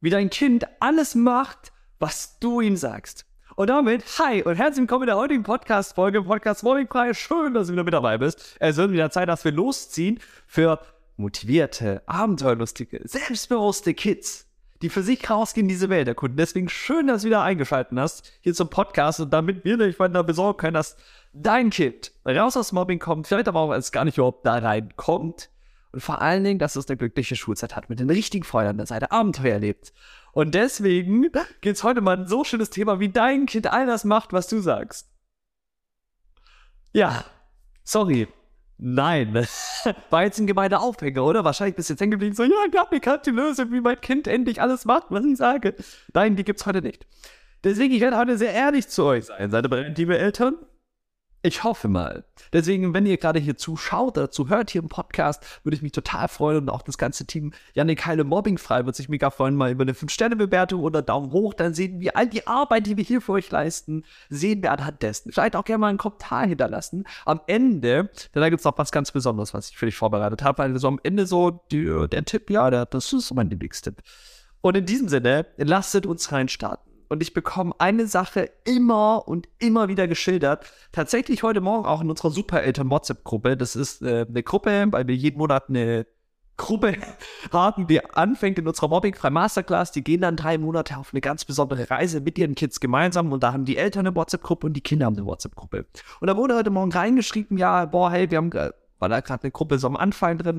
wie 0.00 0.10
dein 0.10 0.30
Kind 0.30 0.64
alles 0.78 1.14
macht, 1.14 1.72
was 1.98 2.38
du 2.38 2.60
ihm 2.60 2.76
sagst. 2.76 3.26
Und 3.56 3.68
damit, 3.68 4.04
hi 4.20 4.44
und 4.44 4.54
herzlich 4.54 4.82
willkommen 4.82 5.02
in 5.02 5.08
der 5.08 5.16
heutigen 5.16 5.42
Podcast-Folge, 5.42 6.22
Podcast 6.22 6.62
Morningfrei. 6.62 7.12
Schön, 7.14 7.54
dass 7.54 7.66
du 7.66 7.72
wieder 7.72 7.82
mit 7.82 7.94
dabei 7.94 8.16
bist. 8.16 8.56
Es 8.60 8.76
wird 8.76 8.92
wieder 8.92 9.10
Zeit, 9.10 9.28
dass 9.28 9.44
wir 9.44 9.50
losziehen 9.50 10.20
für 10.46 10.80
motivierte, 11.16 12.02
abenteuerlustige, 12.06 13.00
selbstbewusste 13.02 13.92
Kids, 13.92 14.46
die 14.82 14.88
für 14.88 15.02
sich 15.02 15.28
rausgehen 15.28 15.66
diese 15.66 15.88
Welt 15.88 16.06
erkunden. 16.06 16.36
Deswegen 16.36 16.68
schön, 16.68 17.08
dass 17.08 17.22
du 17.22 17.26
wieder 17.26 17.42
eingeschaltet 17.42 17.98
hast 17.98 18.30
hier 18.40 18.54
zum 18.54 18.70
Podcast 18.70 19.18
und 19.18 19.32
damit 19.32 19.64
wir 19.64 19.78
dich 19.78 19.98
weiter 19.98 20.22
besorgen 20.22 20.58
können, 20.58 20.74
dass 20.74 20.96
dein 21.32 21.70
Kind 21.70 22.12
raus 22.24 22.56
aus 22.56 22.70
Mobbing 22.70 23.00
kommt, 23.00 23.26
vielleicht 23.26 23.48
aber 23.48 23.58
auch 23.58 23.72
als 23.72 23.90
gar 23.90 24.04
nicht 24.04 24.18
überhaupt 24.18 24.46
da 24.46 24.58
reinkommt 24.58 25.50
und 25.98 26.02
vor 26.02 26.22
allen 26.22 26.44
Dingen, 26.44 26.60
dass 26.60 26.76
es 26.76 26.88
eine 26.88 26.96
glückliche 26.96 27.34
Schulzeit 27.34 27.74
hat, 27.74 27.90
mit 27.90 27.98
den 27.98 28.08
richtigen 28.08 28.44
Freunden 28.44 28.70
an 28.70 28.76
der 28.76 28.86
Seite 28.86 29.10
Abenteuer 29.10 29.54
erlebt. 29.54 29.92
Und 30.30 30.54
deswegen 30.54 31.26
geht 31.60 31.74
es 31.74 31.82
heute 31.82 32.00
mal 32.02 32.16
ein 32.16 32.28
so 32.28 32.44
schönes 32.44 32.70
Thema, 32.70 33.00
wie 33.00 33.08
dein 33.08 33.46
Kind 33.46 33.66
all 33.66 33.84
das 33.84 34.04
macht, 34.04 34.32
was 34.32 34.46
du 34.46 34.60
sagst. 34.60 35.10
Ja, 36.92 37.24
sorry. 37.82 38.28
Nein, 38.76 39.34
war 40.10 40.22
jetzt 40.22 40.38
ein 40.38 40.46
gemeiner 40.46 40.82
Aufhänger, 40.82 41.24
oder? 41.24 41.42
Wahrscheinlich 41.42 41.74
bist 41.74 41.88
du 41.88 41.94
jetzt 41.94 42.00
hängen 42.00 42.12
geblieben, 42.12 42.36
so, 42.36 42.44
ja, 42.44 42.50
ich 42.70 42.78
hab 42.78 42.92
eine 42.92 43.18
die 43.18 43.30
Lösung, 43.30 43.72
wie 43.72 43.80
mein 43.80 44.00
Kind 44.00 44.28
endlich 44.28 44.62
alles 44.62 44.84
macht, 44.84 45.06
was 45.10 45.24
ich 45.24 45.36
sage. 45.36 45.74
Nein, 46.14 46.36
die 46.36 46.44
gibt's 46.44 46.64
heute 46.64 46.80
nicht. 46.80 47.08
Deswegen, 47.64 47.92
ich 47.92 48.00
werde 48.00 48.18
heute 48.18 48.38
sehr 48.38 48.52
ehrlich 48.52 48.86
zu 48.86 49.02
euch 49.02 49.24
sein, 49.24 49.52
ihr 49.52 49.62
bereit, 49.62 49.98
liebe 49.98 50.16
Eltern? 50.16 50.58
Ich 51.48 51.64
hoffe 51.64 51.88
mal. 51.88 52.24
Deswegen, 52.52 52.92
wenn 52.92 53.06
ihr 53.06 53.16
gerade 53.16 53.38
hier 53.38 53.56
zuschaut 53.56 54.18
oder 54.18 54.30
zuhört 54.30 54.68
hier 54.70 54.82
im 54.82 54.90
Podcast, 54.90 55.42
würde 55.64 55.76
ich 55.76 55.80
mich 55.80 55.92
total 55.92 56.28
freuen 56.28 56.58
und 56.58 56.68
auch 56.68 56.82
das 56.82 56.98
ganze 56.98 57.26
Team 57.26 57.54
Janik 57.72 58.04
Heile 58.04 58.24
Mobbingfrei 58.24 58.84
wird 58.84 58.94
sich 58.94 59.08
mega 59.08 59.30
freuen, 59.30 59.56
mal 59.56 59.70
über 59.70 59.80
eine 59.80 59.94
5-Sterne-Bewertung 59.94 60.82
oder 60.82 61.00
Daumen 61.00 61.32
hoch. 61.32 61.54
Dann 61.54 61.72
sehen 61.72 62.00
wir 62.00 62.18
all 62.18 62.26
die 62.26 62.46
Arbeit, 62.46 62.86
die 62.86 62.98
wir 62.98 63.04
hier 63.04 63.22
für 63.22 63.32
euch 63.32 63.50
leisten, 63.50 64.04
sehen 64.28 64.62
wir 64.62 64.72
anhand 64.72 65.00
dessen. 65.00 65.32
Vielleicht 65.32 65.56
auch 65.56 65.64
gerne 65.64 65.78
mal 65.78 65.88
einen 65.88 65.96
Kommentar 65.96 66.46
hinterlassen. 66.46 67.04
Am 67.24 67.40
Ende, 67.46 68.10
denn 68.34 68.42
da 68.42 68.50
gibt 68.50 68.60
es 68.60 68.66
noch 68.66 68.76
was 68.76 68.92
ganz 68.92 69.10
Besonderes, 69.10 69.54
was 69.54 69.70
ich 69.70 69.78
für 69.78 69.86
dich 69.86 69.96
vorbereitet 69.96 70.42
habe, 70.42 70.58
weil 70.58 70.78
so 70.78 70.88
am 70.88 71.00
Ende 71.02 71.26
so 71.26 71.62
die, 71.72 71.86
der 72.12 72.26
Tipp, 72.26 72.50
ja, 72.50 72.68
der, 72.68 72.84
das 72.84 73.10
ist 73.14 73.32
mein 73.32 73.48
Lieblingstipp. 73.48 74.02
Und 74.60 74.76
in 74.76 74.84
diesem 74.84 75.08
Sinne, 75.08 75.46
lasst 75.56 76.04
uns 76.04 76.30
reinstarten 76.30 76.87
und 77.08 77.22
ich 77.22 77.34
bekomme 77.34 77.74
eine 77.78 78.06
Sache 78.06 78.50
immer 78.64 79.26
und 79.26 79.48
immer 79.58 79.88
wieder 79.88 80.08
geschildert. 80.08 80.70
Tatsächlich 80.92 81.42
heute 81.42 81.60
Morgen 81.60 81.86
auch 81.86 82.00
in 82.00 82.10
unserer 82.10 82.30
Supereltern-WhatsApp-Gruppe. 82.30 83.56
Das 83.56 83.76
ist 83.76 84.02
äh, 84.02 84.26
eine 84.28 84.42
Gruppe, 84.42 84.86
weil 84.90 85.06
wir 85.06 85.14
jeden 85.14 85.38
Monat 85.38 85.68
eine 85.68 86.06
Gruppe 86.56 86.96
haben, 87.52 87.86
die 87.86 88.04
anfängt 88.04 88.58
in 88.58 88.68
unserer 88.68 88.88
Mobbing-Frei 88.88 89.30
Masterclass. 89.30 89.92
Die 89.92 90.04
gehen 90.04 90.20
dann 90.20 90.36
drei 90.36 90.58
Monate 90.58 90.98
auf 90.98 91.14
eine 91.14 91.22
ganz 91.22 91.44
besondere 91.44 91.90
Reise 91.90 92.20
mit 92.20 92.36
ihren 92.36 92.54
Kids 92.54 92.80
gemeinsam 92.80 93.32
und 93.32 93.42
da 93.42 93.52
haben 93.52 93.64
die 93.64 93.78
Eltern 93.78 94.06
eine 94.06 94.14
WhatsApp-Gruppe 94.14 94.66
und 94.66 94.74
die 94.74 94.82
Kinder 94.82 95.06
haben 95.06 95.16
eine 95.16 95.26
WhatsApp-Gruppe. 95.26 95.86
Und 96.20 96.26
da 96.26 96.36
wurde 96.36 96.54
heute 96.54 96.70
Morgen 96.70 96.92
reingeschrieben, 96.92 97.56
ja, 97.56 97.86
boah, 97.86 98.10
hey, 98.10 98.30
wir 98.30 98.38
haben, 98.38 98.52
weil 98.52 99.08
da 99.08 99.20
gerade 99.20 99.44
eine 99.44 99.52
Gruppe 99.52 99.78
so 99.78 99.86
am 99.86 99.96
Anfang 99.96 100.36
drin, 100.36 100.58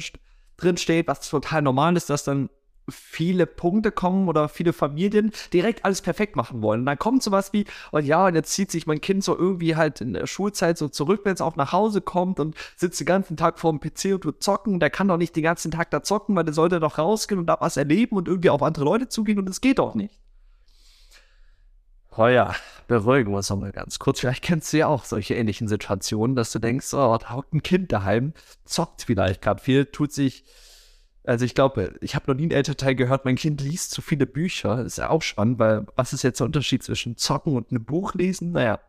drin 0.58 0.78
steht, 0.78 1.08
was 1.08 1.30
total 1.30 1.62
normal 1.62 1.96
ist, 1.96 2.10
dass 2.10 2.24
dann 2.24 2.50
viele 2.92 3.46
Punkte 3.46 3.92
kommen 3.92 4.28
oder 4.28 4.50
viele 4.50 4.74
Familien 4.74 5.32
direkt 5.54 5.86
alles 5.86 6.02
perfekt 6.02 6.36
machen 6.36 6.62
wollen. 6.62 6.82
Und 6.82 6.86
dann 6.86 7.00
kommt 7.00 7.24
sowas 7.24 7.54
wie, 7.54 7.66
und 7.92 8.06
ja, 8.06 8.28
und 8.28 8.36
jetzt 8.36 8.52
zieht 8.54 8.72
sich 8.72 8.88
mein 8.88 9.02
Kind 9.02 9.24
so 9.24 9.38
irgendwie 9.38 9.76
halt 9.76 10.02
in 10.02 10.14
der 10.14 10.28
Schulzeit 10.28 10.78
so 10.78 10.88
zurück, 10.88 11.22
wenn 11.24 11.34
es 11.34 11.42
auch 11.42 11.56
nach 11.56 11.72
Hause 11.72 12.02
kommt 12.02 12.40
und 12.40 12.56
sitzt 12.76 13.00
den 13.00 13.06
ganzen 13.06 13.38
Tag 13.38 13.60
vor 13.60 13.72
dem 13.72 13.80
PC 13.80 14.14
und 14.16 14.22
tut 14.22 14.44
zocken. 14.44 14.80
Der 14.80 14.90
kann 14.90 15.08
doch 15.08 15.18
nicht 15.18 15.36
den 15.36 15.44
ganzen 15.44 15.72
Tag 15.72 15.92
da 15.92 16.04
zocken, 16.04 16.36
weil 16.36 16.44
der 16.44 16.54
sollte 16.54 16.80
doch 16.80 16.98
rausgehen 16.98 17.40
und 17.40 17.48
da 17.48 17.58
was 17.60 17.78
erleben 17.78 18.16
und 18.18 18.28
irgendwie 18.28 18.50
auf 18.50 18.64
andere 18.64 18.86
Leute 18.86 19.10
zugehen 19.10 19.40
und 19.40 19.50
es 19.50 19.62
geht 19.62 19.80
doch 19.80 19.96
nicht. 19.96 20.20
Oh 22.18 22.28
ja, 22.28 22.54
beruhigen 22.88 23.32
wir 23.32 23.38
uns 23.38 23.50
nochmal 23.50 23.72
ganz 23.72 23.98
kurz. 24.00 24.20
Vielleicht 24.20 24.44
kennst 24.44 24.74
du 24.74 24.78
ja 24.78 24.88
auch 24.88 25.06
solche 25.06 25.36
ähnlichen 25.36 25.68
Situationen, 25.68 26.36
dass 26.36 26.52
du 26.52 26.60
denkst, 26.60 26.94
oh, 26.94 27.18
da 27.18 27.34
hockt 27.34 27.54
ein 27.54 27.64
Kind 27.64 27.94
daheim, 27.94 28.34
zockt 28.66 29.04
vielleicht 29.04 29.42
gerade 29.42 29.62
viel, 29.62 29.86
tut 29.86 30.12
sich 30.12 30.44
also 31.24 31.46
ich 31.46 31.54
glaube, 31.54 31.96
ich 32.02 32.16
habe 32.16 32.26
noch 32.28 32.36
nie 32.36 32.44
einen 32.44 32.52
Elternteil 32.52 32.96
gehört, 32.96 33.26
mein 33.26 33.36
Kind 33.36 33.62
liest 33.62 33.92
zu 33.92 34.02
viele 34.02 34.26
Bücher. 34.26 34.84
Ist 34.84 34.98
ja 34.98 35.10
auch 35.10 35.22
spannend, 35.22 35.60
weil 35.60 35.86
was 35.96 36.14
ist 36.14 36.24
jetzt 36.24 36.40
der 36.40 36.46
Unterschied 36.46 36.84
zwischen 36.84 37.18
Zocken 37.18 37.56
und 37.56 37.72
einem 37.72 37.86
Buch 37.86 38.14
lesen? 38.14 38.52
Naja, 38.52 38.80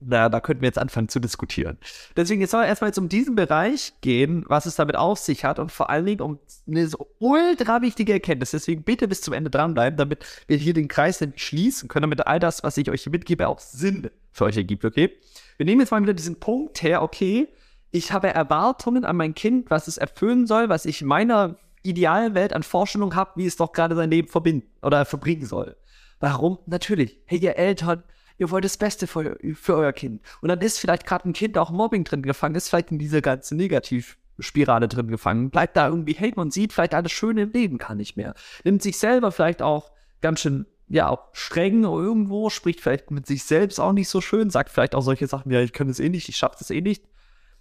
na, 0.00 0.28
da 0.28 0.40
könnten 0.40 0.62
wir 0.62 0.68
jetzt 0.68 0.78
anfangen 0.78 1.08
zu 1.08 1.18
diskutieren. 1.18 1.76
Deswegen 2.16 2.40
jetzt 2.40 2.52
soll 2.52 2.64
erstmal 2.64 2.90
jetzt 2.90 2.98
um 2.98 3.08
diesen 3.08 3.34
Bereich 3.34 3.94
gehen, 4.00 4.44
was 4.46 4.64
es 4.66 4.76
damit 4.76 4.96
auf 4.96 5.18
sich 5.18 5.44
hat 5.44 5.58
und 5.58 5.72
vor 5.72 5.90
allen 5.90 6.06
Dingen 6.06 6.20
um 6.20 6.38
eine 6.68 6.86
so 6.86 7.08
ultra 7.18 7.82
wichtige 7.82 8.12
Erkenntnis. 8.12 8.52
Deswegen 8.52 8.84
bitte 8.84 9.08
bis 9.08 9.22
zum 9.22 9.34
Ende 9.34 9.50
dranbleiben, 9.50 9.96
damit 9.96 10.24
wir 10.46 10.56
hier 10.56 10.72
den 10.72 10.86
Kreis 10.86 11.20
nämlich 11.20 11.42
schließen 11.42 11.88
können, 11.88 12.02
damit 12.02 12.26
all 12.26 12.38
das, 12.38 12.62
was 12.62 12.76
ich 12.76 12.90
euch 12.90 13.02
hier 13.02 13.12
mitgebe, 13.12 13.48
auch 13.48 13.58
Sinn 13.58 14.10
für 14.30 14.44
euch 14.44 14.56
ergibt, 14.56 14.84
okay? 14.84 15.16
Wir 15.56 15.66
nehmen 15.66 15.80
jetzt 15.80 15.90
mal 15.90 16.00
wieder 16.00 16.14
diesen 16.14 16.38
Punkt 16.38 16.82
her, 16.84 17.02
okay, 17.02 17.48
ich 17.90 18.12
habe 18.12 18.28
Erwartungen 18.28 19.04
an 19.04 19.16
mein 19.16 19.34
Kind, 19.34 19.70
was 19.70 19.88
es 19.88 19.96
erfüllen 19.96 20.46
soll, 20.46 20.68
was 20.68 20.84
ich 20.84 21.02
meiner 21.02 21.56
idealen 21.82 22.34
Welt 22.34 22.52
an 22.52 22.62
Vorstellung 22.62 23.14
habe, 23.14 23.32
wie 23.36 23.46
es 23.46 23.56
doch 23.56 23.72
gerade 23.72 23.94
sein 23.94 24.10
Leben 24.10 24.28
verbinden 24.28 24.68
oder 24.82 25.04
verbringen 25.04 25.46
soll. 25.46 25.76
Warum? 26.20 26.58
Natürlich. 26.66 27.20
Hey, 27.26 27.38
ihr 27.38 27.56
Eltern, 27.56 28.02
ihr 28.36 28.50
wollt 28.50 28.64
das 28.64 28.76
Beste 28.76 29.06
für, 29.06 29.38
für 29.54 29.76
euer 29.76 29.92
Kind. 29.92 30.20
Und 30.40 30.48
dann 30.48 30.60
ist 30.60 30.78
vielleicht 30.78 31.06
gerade 31.06 31.28
ein 31.28 31.32
Kind 31.32 31.56
auch 31.56 31.70
Mobbing 31.70 32.04
drin 32.04 32.22
gefangen, 32.22 32.56
ist 32.56 32.68
vielleicht 32.68 32.90
in 32.90 32.98
dieser 32.98 33.22
ganzen 33.22 33.56
Negativspirale 33.56 34.88
drin 34.88 35.08
gefangen, 35.08 35.50
bleibt 35.50 35.76
da 35.76 35.88
irgendwie 35.88 36.14
hängen 36.14 36.38
und 36.38 36.52
sieht 36.52 36.72
vielleicht 36.72 36.94
alles 36.94 37.12
Schöne 37.12 37.42
im 37.42 37.52
Leben 37.52 37.78
gar 37.78 37.94
nicht 37.94 38.16
mehr. 38.16 38.34
Nimmt 38.64 38.82
sich 38.82 38.98
selber 38.98 39.32
vielleicht 39.32 39.62
auch 39.62 39.92
ganz 40.20 40.40
schön, 40.40 40.66
ja, 40.88 41.08
auch 41.08 41.28
streng 41.32 41.84
irgendwo, 41.84 42.50
spricht 42.50 42.80
vielleicht 42.80 43.10
mit 43.10 43.26
sich 43.26 43.44
selbst 43.44 43.78
auch 43.78 43.92
nicht 43.92 44.08
so 44.08 44.20
schön, 44.20 44.50
sagt 44.50 44.70
vielleicht 44.70 44.94
auch 44.94 45.02
solche 45.02 45.26
Sachen, 45.26 45.52
ja, 45.52 45.60
ich 45.60 45.72
kann 45.72 45.88
es 45.88 46.00
eh 46.00 46.08
nicht, 46.08 46.28
ich 46.28 46.36
schaffe 46.36 46.56
das 46.58 46.70
eh 46.70 46.80
nicht. 46.80 47.04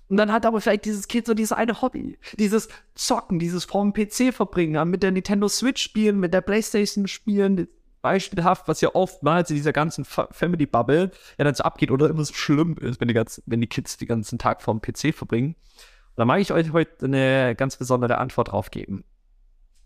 Und 0.09 0.17
dann 0.17 0.31
hat 0.31 0.45
aber 0.45 0.61
vielleicht 0.61 0.85
dieses 0.85 1.07
Kind 1.07 1.27
so 1.27 1.33
dieses 1.33 1.51
eine 1.51 1.81
Hobby. 1.81 2.17
Dieses 2.39 2.69
Zocken, 2.95 3.39
dieses 3.39 3.65
vorm 3.65 3.93
PC 3.93 4.33
verbringen, 4.33 4.89
mit 4.89 5.03
der 5.03 5.11
Nintendo 5.11 5.49
Switch 5.49 5.81
spielen, 5.81 6.19
mit 6.19 6.33
der 6.33 6.41
Playstation 6.41 7.07
spielen. 7.07 7.67
Beispielhaft, 8.01 8.67
was 8.67 8.79
ja 8.79 8.93
oftmals 8.93 9.49
in 9.49 9.57
dieser 9.57 9.73
ganzen 9.73 10.05
Family 10.05 10.65
Bubble 10.65 11.11
ja 11.37 11.43
dann 11.43 11.55
so 11.55 11.63
abgeht 11.63 11.91
oder 11.91 12.09
immer 12.09 12.23
so 12.23 12.33
schlimm 12.33 12.77
ist, 12.77 13.01
wenn 13.01 13.09
die, 13.09 13.13
ganzen, 13.13 13.43
wenn 13.47 13.59
die 13.59 13.67
Kids 13.67 13.97
den 13.97 14.07
ganzen 14.07 14.39
Tag 14.39 14.61
vorm 14.61 14.81
PC 14.81 15.13
verbringen. 15.13 15.55
Da 16.15 16.23
mag 16.23 16.39
ich 16.39 16.53
euch 16.53 16.71
heute 16.71 17.05
eine 17.05 17.55
ganz 17.55 17.75
besondere 17.75 18.17
Antwort 18.17 18.51
drauf 18.51 18.71
geben. 18.71 19.03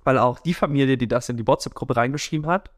Weil 0.04 0.18
auch 0.18 0.40
die 0.40 0.54
Familie, 0.54 0.98
die 0.98 1.08
das 1.08 1.30
in 1.30 1.38
die 1.38 1.48
WhatsApp-Gruppe 1.48 1.96
reingeschrieben 1.96 2.48
hat, 2.48 2.72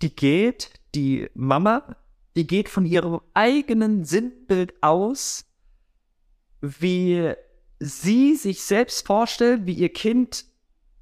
die 0.00 0.14
geht, 0.14 0.70
die 0.94 1.28
Mama, 1.34 1.96
die 2.36 2.46
geht 2.46 2.68
von 2.68 2.86
ihrem 2.86 3.20
eigenen 3.34 4.04
Sinnbild 4.04 4.74
aus, 4.80 5.44
wie 6.62 7.34
sie 7.80 8.36
sich 8.36 8.62
selbst 8.62 9.06
vorstellt, 9.06 9.66
wie 9.66 9.74
ihr 9.74 9.92
Kind 9.92 10.46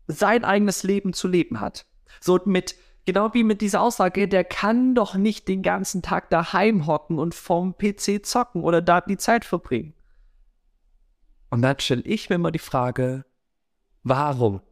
sein 0.09 0.45
eigenes 0.45 0.83
Leben 0.83 1.13
zu 1.13 1.29
leben 1.29 1.61
hat. 1.61 1.87
So 2.21 2.41
mit, 2.47 2.75
genau 3.05 3.33
wie 3.35 3.45
mit 3.45 3.61
dieser 3.61 3.83
Aussage, 3.83 4.27
der 4.27 4.45
kann 4.45 4.95
doch 4.95 5.15
nicht 5.15 5.47
den 5.47 5.63
ganzen 5.63 6.03
Tag 6.03 6.31
daheim 6.31 6.87
hocken 6.87 7.19
und 7.19 7.35
vom 7.35 7.77
PC 7.77 8.25
zocken 8.25 8.65
oder 8.65 8.83
da 8.83 9.03
die 9.03 9.19
Zeit 9.19 9.45
verbringen. 9.45 9.95
Und 11.51 11.63
dann 11.63 11.79
stelle 11.79 12.03
ich 12.03 12.31
mir 12.31 12.37
immer 12.37 12.51
die 12.51 12.59
Frage, 12.59 13.25
warum? 14.03 14.63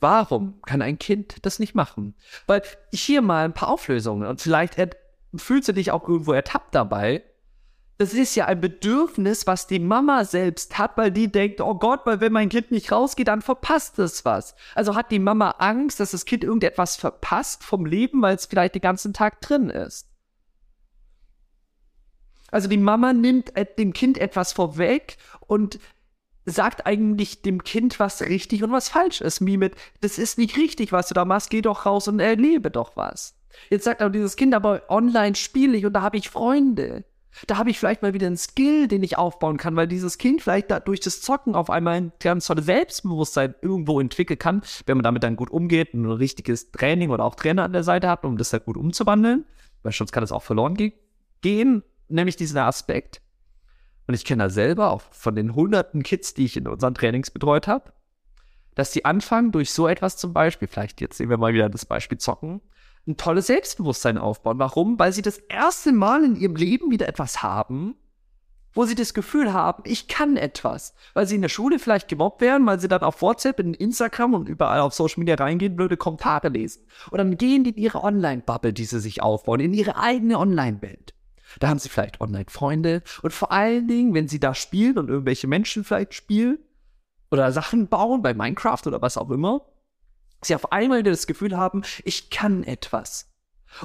Warum 0.00 0.62
kann 0.62 0.82
ein 0.82 0.98
Kind 0.98 1.44
das 1.44 1.58
nicht 1.58 1.74
machen? 1.74 2.14
Weil 2.46 2.62
hier 2.92 3.22
mal 3.22 3.44
ein 3.44 3.54
paar 3.54 3.68
Auflösungen 3.68 4.26
und 4.26 4.40
vielleicht 4.40 4.76
fühlst 5.34 5.68
du 5.68 5.72
dich 5.72 5.90
auch 5.90 6.08
irgendwo 6.08 6.32
ertappt 6.32 6.74
dabei, 6.74 7.22
das 7.98 8.12
ist 8.12 8.34
ja 8.34 8.44
ein 8.44 8.60
Bedürfnis, 8.60 9.46
was 9.46 9.66
die 9.66 9.78
Mama 9.78 10.24
selbst 10.24 10.76
hat, 10.76 10.98
weil 10.98 11.10
die 11.10 11.32
denkt, 11.32 11.62
oh 11.62 11.74
Gott, 11.74 12.00
weil 12.04 12.20
wenn 12.20 12.32
mein 12.32 12.50
Kind 12.50 12.70
nicht 12.70 12.92
rausgeht, 12.92 13.28
dann 13.28 13.40
verpasst 13.40 13.98
es 13.98 14.24
was. 14.24 14.54
Also 14.74 14.94
hat 14.94 15.10
die 15.10 15.18
Mama 15.18 15.52
Angst, 15.58 15.98
dass 15.98 16.10
das 16.10 16.26
Kind 16.26 16.44
irgendetwas 16.44 16.96
verpasst 16.96 17.64
vom 17.64 17.86
Leben, 17.86 18.20
weil 18.20 18.36
es 18.36 18.46
vielleicht 18.46 18.74
den 18.74 18.82
ganzen 18.82 19.14
Tag 19.14 19.40
drin 19.40 19.70
ist. 19.70 20.08
Also 22.50 22.68
die 22.68 22.76
Mama 22.76 23.12
nimmt 23.14 23.52
dem 23.78 23.92
Kind 23.92 24.18
etwas 24.18 24.52
vorweg 24.52 25.16
und 25.46 25.78
sagt 26.44 26.86
eigentlich 26.86 27.42
dem 27.42 27.64
Kind, 27.64 27.98
was 27.98 28.22
richtig 28.22 28.62
und 28.62 28.72
was 28.72 28.90
falsch 28.90 29.20
ist. 29.22 29.44
Wie 29.44 29.56
mit, 29.56 29.74
das 30.02 30.18
ist 30.18 30.38
nicht 30.38 30.56
richtig, 30.56 30.92
was 30.92 31.08
du 31.08 31.14
da 31.14 31.24
machst, 31.24 31.50
geh 31.50 31.62
doch 31.62 31.86
raus 31.86 32.08
und 32.08 32.20
erlebe 32.20 32.70
doch 32.70 32.96
was. 32.96 33.34
Jetzt 33.70 33.84
sagt 33.84 34.02
aber 34.02 34.10
dieses 34.10 34.36
Kind, 34.36 34.54
aber 34.54 34.82
online 34.90 35.34
spiele 35.34 35.76
ich 35.78 35.86
und 35.86 35.94
da 35.94 36.02
habe 36.02 36.18
ich 36.18 36.28
Freunde. 36.28 37.04
Da 37.46 37.58
habe 37.58 37.70
ich 37.70 37.78
vielleicht 37.78 38.02
mal 38.02 38.14
wieder 38.14 38.26
einen 38.26 38.38
Skill, 38.38 38.88
den 38.88 39.02
ich 39.02 39.18
aufbauen 39.18 39.58
kann, 39.58 39.76
weil 39.76 39.86
dieses 39.86 40.16
Kind 40.16 40.42
vielleicht 40.42 40.70
da 40.70 40.80
durch 40.80 41.00
das 41.00 41.20
Zocken 41.20 41.54
auf 41.54 41.68
einmal 41.68 41.94
ein 41.94 42.12
ganz 42.18 42.46
tolles 42.46 42.64
Selbstbewusstsein 42.64 43.54
irgendwo 43.60 44.00
entwickeln 44.00 44.38
kann, 44.38 44.62
wenn 44.86 44.96
man 44.96 45.04
damit 45.04 45.22
dann 45.22 45.36
gut 45.36 45.50
umgeht 45.50 45.92
und 45.92 46.04
ein 46.04 46.10
richtiges 46.12 46.70
Training 46.70 47.10
oder 47.10 47.24
auch 47.24 47.34
Trainer 47.34 47.64
an 47.64 47.72
der 47.72 47.82
Seite 47.82 48.08
hat, 48.08 48.24
um 48.24 48.38
das 48.38 48.50
dann 48.50 48.62
gut 48.64 48.76
umzuwandeln, 48.76 49.44
weil 49.82 49.92
sonst 49.92 50.12
kann 50.12 50.22
das 50.22 50.32
auch 50.32 50.42
verloren 50.42 50.74
ge 50.74 50.94
gehen, 51.42 51.82
nämlich 52.08 52.36
diesen 52.36 52.58
Aspekt. 52.58 53.20
Und 54.06 54.14
ich 54.14 54.24
kenne 54.24 54.44
da 54.44 54.50
selber 54.50 54.90
auch 54.90 55.02
von 55.10 55.34
den 55.34 55.54
hunderten 55.54 56.02
Kids, 56.02 56.32
die 56.32 56.46
ich 56.46 56.56
in 56.56 56.66
unseren 56.66 56.94
Trainings 56.94 57.30
betreut 57.30 57.66
habe, 57.66 57.92
dass 58.74 58.92
sie 58.92 59.04
anfangen, 59.04 59.52
durch 59.52 59.72
so 59.72 59.88
etwas 59.88 60.16
zum 60.16 60.32
Beispiel, 60.32 60.68
vielleicht 60.68 61.00
jetzt 61.00 61.18
sehen 61.18 61.28
wir 61.28 61.38
mal 61.38 61.52
wieder 61.52 61.68
das 61.68 61.84
Beispiel 61.84 62.18
Zocken, 62.18 62.62
ein 63.06 63.16
tolles 63.16 63.46
Selbstbewusstsein 63.46 64.18
aufbauen. 64.18 64.58
Warum? 64.58 64.98
Weil 64.98 65.12
sie 65.12 65.22
das 65.22 65.38
erste 65.38 65.92
Mal 65.92 66.24
in 66.24 66.36
ihrem 66.36 66.56
Leben 66.56 66.90
wieder 66.90 67.08
etwas 67.08 67.42
haben, 67.42 67.96
wo 68.76 68.84
sie 68.84 68.94
das 68.94 69.14
Gefühl 69.14 69.52
haben, 69.52 69.82
ich 69.86 70.06
kann 70.06 70.36
etwas. 70.36 70.94
Weil 71.14 71.26
sie 71.26 71.36
in 71.36 71.42
der 71.42 71.48
Schule 71.48 71.78
vielleicht 71.78 72.08
gemobbt 72.08 72.42
werden, 72.42 72.66
weil 72.66 72.78
sie 72.78 72.88
dann 72.88 73.02
auf 73.02 73.22
WhatsApp, 73.22 73.58
in 73.58 73.74
Instagram 73.74 74.34
und 74.34 74.48
überall 74.48 74.80
auf 74.80 74.92
Social 74.92 75.20
Media 75.20 75.36
reingehen, 75.36 75.76
blöde 75.76 75.96
Kommentare 75.96 76.48
lesen. 76.48 76.84
Und 77.10 77.18
dann 77.18 77.38
gehen 77.38 77.64
die 77.64 77.70
in 77.70 77.76
ihre 77.76 78.04
Online-Bubble, 78.04 78.72
die 78.72 78.84
sie 78.84 79.00
sich 79.00 79.22
aufbauen, 79.22 79.60
in 79.60 79.72
ihre 79.72 79.96
eigene 79.96 80.38
Online-Welt. 80.38 81.14
Da 81.58 81.68
haben 81.68 81.78
sie 81.78 81.88
vielleicht 81.88 82.20
Online-Freunde 82.20 83.02
und 83.22 83.32
vor 83.32 83.50
allen 83.50 83.88
Dingen, 83.88 84.12
wenn 84.14 84.28
sie 84.28 84.40
da 84.40 84.54
spielen 84.54 84.98
und 84.98 85.08
irgendwelche 85.08 85.46
Menschen 85.46 85.84
vielleicht 85.84 86.12
spielen 86.12 86.58
oder 87.30 87.50
Sachen 87.52 87.88
bauen 87.88 88.20
bei 88.20 88.34
Minecraft 88.34 88.82
oder 88.86 89.00
was 89.00 89.16
auch 89.16 89.30
immer, 89.30 89.62
sie 90.46 90.54
auf 90.54 90.72
einmal 90.72 91.02
das 91.02 91.26
Gefühl 91.26 91.56
haben, 91.56 91.82
ich 92.04 92.30
kann 92.30 92.64
etwas. 92.64 93.30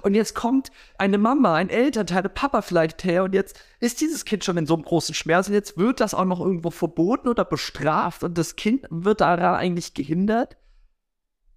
Und 0.03 0.13
jetzt 0.13 0.35
kommt 0.35 0.71
eine 0.97 1.17
Mama, 1.17 1.55
ein 1.55 1.69
Elternteil, 1.69 2.23
ein 2.23 2.33
Papa 2.33 2.61
vielleicht 2.61 3.03
her 3.03 3.23
und 3.23 3.33
jetzt 3.33 3.59
ist 3.79 3.99
dieses 3.99 4.25
Kind 4.25 4.43
schon 4.43 4.57
in 4.57 4.65
so 4.65 4.75
einem 4.75 4.83
großen 4.83 5.13
Schmerz 5.13 5.47
und 5.47 5.53
jetzt 5.53 5.77
wird 5.77 5.99
das 5.99 6.13
auch 6.13 6.25
noch 6.25 6.39
irgendwo 6.39 6.69
verboten 6.69 7.27
oder 7.27 7.43
bestraft 7.43 8.23
und 8.23 8.37
das 8.37 8.55
Kind 8.55 8.85
wird 8.89 9.21
daran 9.21 9.55
eigentlich 9.55 9.93
gehindert 9.93 10.55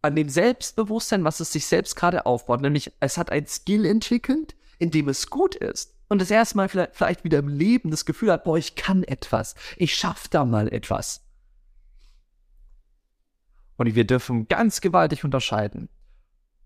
an 0.03 0.17
dem 0.17 0.29
Selbstbewusstsein, 0.29 1.25
was 1.25 1.41
es 1.41 1.53
sich 1.53 1.67
selbst 1.67 1.97
gerade 1.97 2.27
aufbaut. 2.27 2.61
Nämlich 2.61 2.93
es 3.01 3.17
hat 3.17 3.31
ein 3.31 3.47
Skill 3.47 3.87
entwickelt, 3.87 4.55
in 4.79 4.91
dem 4.91 5.09
es 5.09 5.31
gut 5.31 5.55
ist. 5.55 5.95
Und 6.09 6.21
das 6.21 6.31
erste 6.31 6.59
Mal 6.59 6.69
vielleicht, 6.69 6.95
vielleicht 6.95 7.25
wieder 7.25 7.39
im 7.39 7.49
Leben 7.49 7.91
das 7.91 8.05
Gefühl 8.05 8.31
hat, 8.31 8.45
boah, 8.45 8.59
ich 8.59 8.75
kann 8.75 9.03
etwas. 9.03 9.55
Ich 9.77 9.95
schaff 9.95 10.29
da 10.29 10.45
mal 10.45 10.69
etwas. 10.73 11.25
Und 13.77 13.95
wir 13.95 14.07
dürfen 14.07 14.49
ganz 14.49 14.81
gewaltig 14.81 15.25
unterscheiden. 15.25 15.89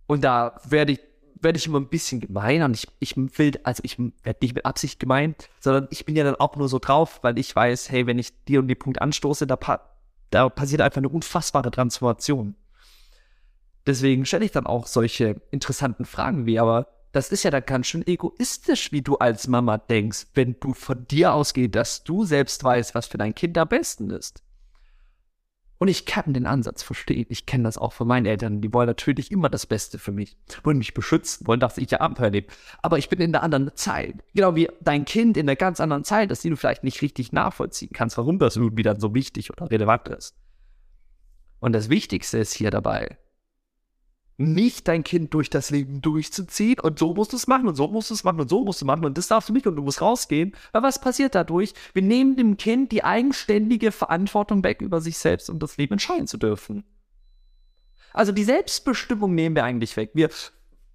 Und 0.06 0.24
da 0.24 0.60
werde 0.68 0.92
ich, 0.92 1.00
werde 1.40 1.58
ich 1.58 1.66
immer 1.66 1.80
ein 1.80 1.88
bisschen 1.88 2.20
gemein 2.20 2.62
und 2.62 2.74
ich, 2.74 2.88
ich 2.98 3.16
will, 3.16 3.52
also 3.62 3.82
ich 3.84 3.98
werde 3.98 4.38
nicht 4.42 4.54
mit 4.54 4.64
Absicht 4.64 4.98
gemein, 4.98 5.34
sondern 5.60 5.86
ich 5.90 6.04
bin 6.04 6.16
ja 6.16 6.24
dann 6.24 6.34
auch 6.36 6.56
nur 6.56 6.68
so 6.68 6.78
drauf, 6.78 7.20
weil 7.22 7.38
ich 7.38 7.54
weiß, 7.54 7.90
hey, 7.90 8.06
wenn 8.06 8.18
ich 8.18 8.32
dir 8.44 8.60
und 8.60 8.68
den 8.68 8.78
Punkt 8.78 9.00
anstoße, 9.00 9.46
da, 9.46 9.56
pa 9.56 9.80
da 10.30 10.48
passiert 10.48 10.80
einfach 10.80 10.98
eine 10.98 11.08
unfassbare 11.08 11.70
Transformation. 11.70 12.56
Deswegen 13.86 14.26
stelle 14.26 14.44
ich 14.44 14.52
dann 14.52 14.66
auch 14.66 14.86
solche 14.86 15.40
interessanten 15.50 16.04
Fragen 16.04 16.44
wie, 16.44 16.58
aber 16.58 16.88
das 17.12 17.32
ist 17.32 17.42
ja 17.42 17.50
dann 17.50 17.64
ganz 17.64 17.86
schön 17.86 18.06
egoistisch, 18.06 18.92
wie 18.92 19.02
du 19.02 19.16
als 19.16 19.48
Mama 19.48 19.78
denkst, 19.78 20.26
wenn 20.34 20.56
du 20.60 20.74
von 20.74 21.06
dir 21.06 21.32
ausgehst, 21.32 21.74
dass 21.74 22.04
du 22.04 22.24
selbst 22.24 22.62
weißt, 22.62 22.94
was 22.94 23.06
für 23.06 23.18
dein 23.18 23.34
Kind 23.34 23.56
am 23.56 23.68
besten 23.68 24.10
ist. 24.10 24.42
Und 25.78 25.86
ich 25.86 26.06
kann 26.06 26.32
den 26.32 26.46
Ansatz 26.46 26.82
verstehen. 26.82 27.26
Ich 27.28 27.46
kenne 27.46 27.64
das 27.64 27.78
auch 27.78 27.92
von 27.92 28.08
meinen 28.08 28.26
Eltern. 28.26 28.60
Die 28.60 28.72
wollen 28.74 28.88
natürlich 28.88 29.30
immer 29.30 29.48
das 29.48 29.64
Beste 29.64 29.98
für 29.98 30.10
mich. 30.10 30.36
Wollen 30.64 30.78
mich 30.78 30.92
beschützen, 30.92 31.46
wollen, 31.46 31.60
dass 31.60 31.78
ich 31.78 31.90
ja 31.90 32.00
Abenteuer 32.00 32.30
lebe. 32.30 32.52
Aber 32.82 32.98
ich 32.98 33.08
bin 33.08 33.20
in 33.20 33.30
der 33.30 33.44
anderen 33.44 33.70
Zeit. 33.76 34.16
Genau 34.34 34.56
wie 34.56 34.68
dein 34.80 35.04
Kind 35.04 35.36
in 35.36 35.46
der 35.46 35.54
ganz 35.54 35.78
anderen 35.78 36.02
Zeit 36.02 36.32
ist, 36.32 36.42
die 36.42 36.50
du 36.50 36.56
vielleicht 36.56 36.82
nicht 36.82 37.00
richtig 37.00 37.32
nachvollziehen 37.32 37.90
kannst, 37.92 38.18
warum 38.18 38.40
das 38.40 38.56
irgendwie 38.56 38.82
dann 38.82 38.98
so 38.98 39.14
wichtig 39.14 39.52
oder 39.52 39.70
relevant 39.70 40.08
ist. 40.08 40.34
Und 41.60 41.72
das 41.72 41.88
Wichtigste 41.88 42.38
ist 42.38 42.54
hier 42.54 42.70
dabei, 42.70 43.16
nicht 44.38 44.86
dein 44.86 45.02
Kind 45.02 45.34
durch 45.34 45.50
das 45.50 45.70
Leben 45.70 46.00
durchzuziehen 46.00 46.78
und 46.80 46.98
so 46.98 47.12
musst 47.12 47.32
du 47.32 47.36
es 47.36 47.48
machen 47.48 47.66
und 47.66 47.74
so 47.74 47.88
musst 47.88 48.10
du 48.10 48.14
es 48.14 48.22
machen 48.22 48.40
und 48.40 48.48
so 48.48 48.64
musst 48.64 48.80
du 48.80 48.86
machen 48.86 49.04
und 49.04 49.18
das 49.18 49.26
darfst 49.26 49.48
du 49.48 49.52
nicht 49.52 49.66
und 49.66 49.74
du 49.74 49.82
musst 49.82 50.00
rausgehen. 50.00 50.54
Weil 50.72 50.84
was 50.84 51.00
passiert 51.00 51.34
dadurch? 51.34 51.74
Wir 51.92 52.02
nehmen 52.02 52.36
dem 52.36 52.56
Kind 52.56 52.92
die 52.92 53.02
eigenständige 53.02 53.90
Verantwortung 53.90 54.62
weg, 54.62 54.80
über 54.80 55.00
sich 55.00 55.18
selbst 55.18 55.50
und 55.50 55.60
das 55.60 55.76
Leben 55.76 55.94
entscheiden 55.94 56.28
zu 56.28 56.38
dürfen. 56.38 56.84
Also 58.12 58.30
die 58.30 58.44
Selbstbestimmung 58.44 59.34
nehmen 59.34 59.56
wir 59.56 59.64
eigentlich 59.64 59.96
weg. 59.96 60.12
Wir 60.14 60.30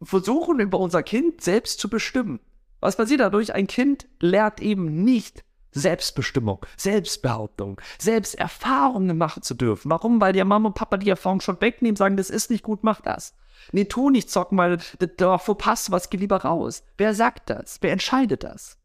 versuchen 0.01 0.60
über 0.62 0.80
unser 0.80 1.04
Kind 1.04 1.42
selbst 1.42 1.80
zu 1.80 1.90
bestimmen. 1.90 2.40
Was 2.80 2.95
passiert 2.95 3.19
dadurch? 3.19 3.54
Ein 3.54 3.68
Kind 3.68 4.07
lernt 4.19 4.62
eben 4.62 5.04
nicht 5.04 5.44
Selbstbestimmung, 5.73 6.65
Selbstbehauptung, 6.77 7.81
Selbsterfahrungen 7.99 9.17
machen 9.17 9.43
zu 9.43 9.53
dürfen. 9.53 9.89
Warum? 9.89 10.21
Weil 10.21 10.33
dir 10.33 10.45
Mama 10.45 10.69
und 10.69 10.75
Papa 10.75 10.97
die 10.97 11.09
Erfahrung 11.09 11.41
schon 11.41 11.61
wegnehmen, 11.61 11.95
sagen, 11.95 12.17
das 12.17 12.29
ist 12.29 12.49
nicht 12.49 12.63
gut, 12.63 12.83
mach 12.83 13.01
das. 13.01 13.35
Nee, 13.71 13.85
tu 13.85 14.09
nicht 14.09 14.29
zocken, 14.29 14.57
weil 14.57 14.77
da 15.17 15.37
verpasst 15.37 15.91
was, 15.91 16.09
geh 16.09 16.17
lieber 16.17 16.37
raus. 16.37 16.83
Wer 16.97 17.13
sagt 17.13 17.49
das? 17.49 17.77
Wer 17.81 17.91
entscheidet 17.91 18.43
das? 18.43 18.77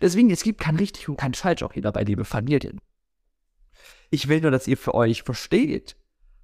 Deswegen, 0.00 0.30
es 0.30 0.42
gibt 0.42 0.60
kein 0.60 0.76
richtig 0.76 1.08
und 1.08 1.16
kein 1.16 1.34
falsch 1.34 1.62
auch 1.62 1.72
hier 1.72 1.82
dabei, 1.82 2.02
liebe 2.02 2.24
Familien. 2.24 2.80
Ich 4.10 4.28
will 4.28 4.40
nur, 4.40 4.50
dass 4.50 4.68
ihr 4.68 4.76
für 4.76 4.94
euch 4.94 5.22
versteht, 5.22 5.96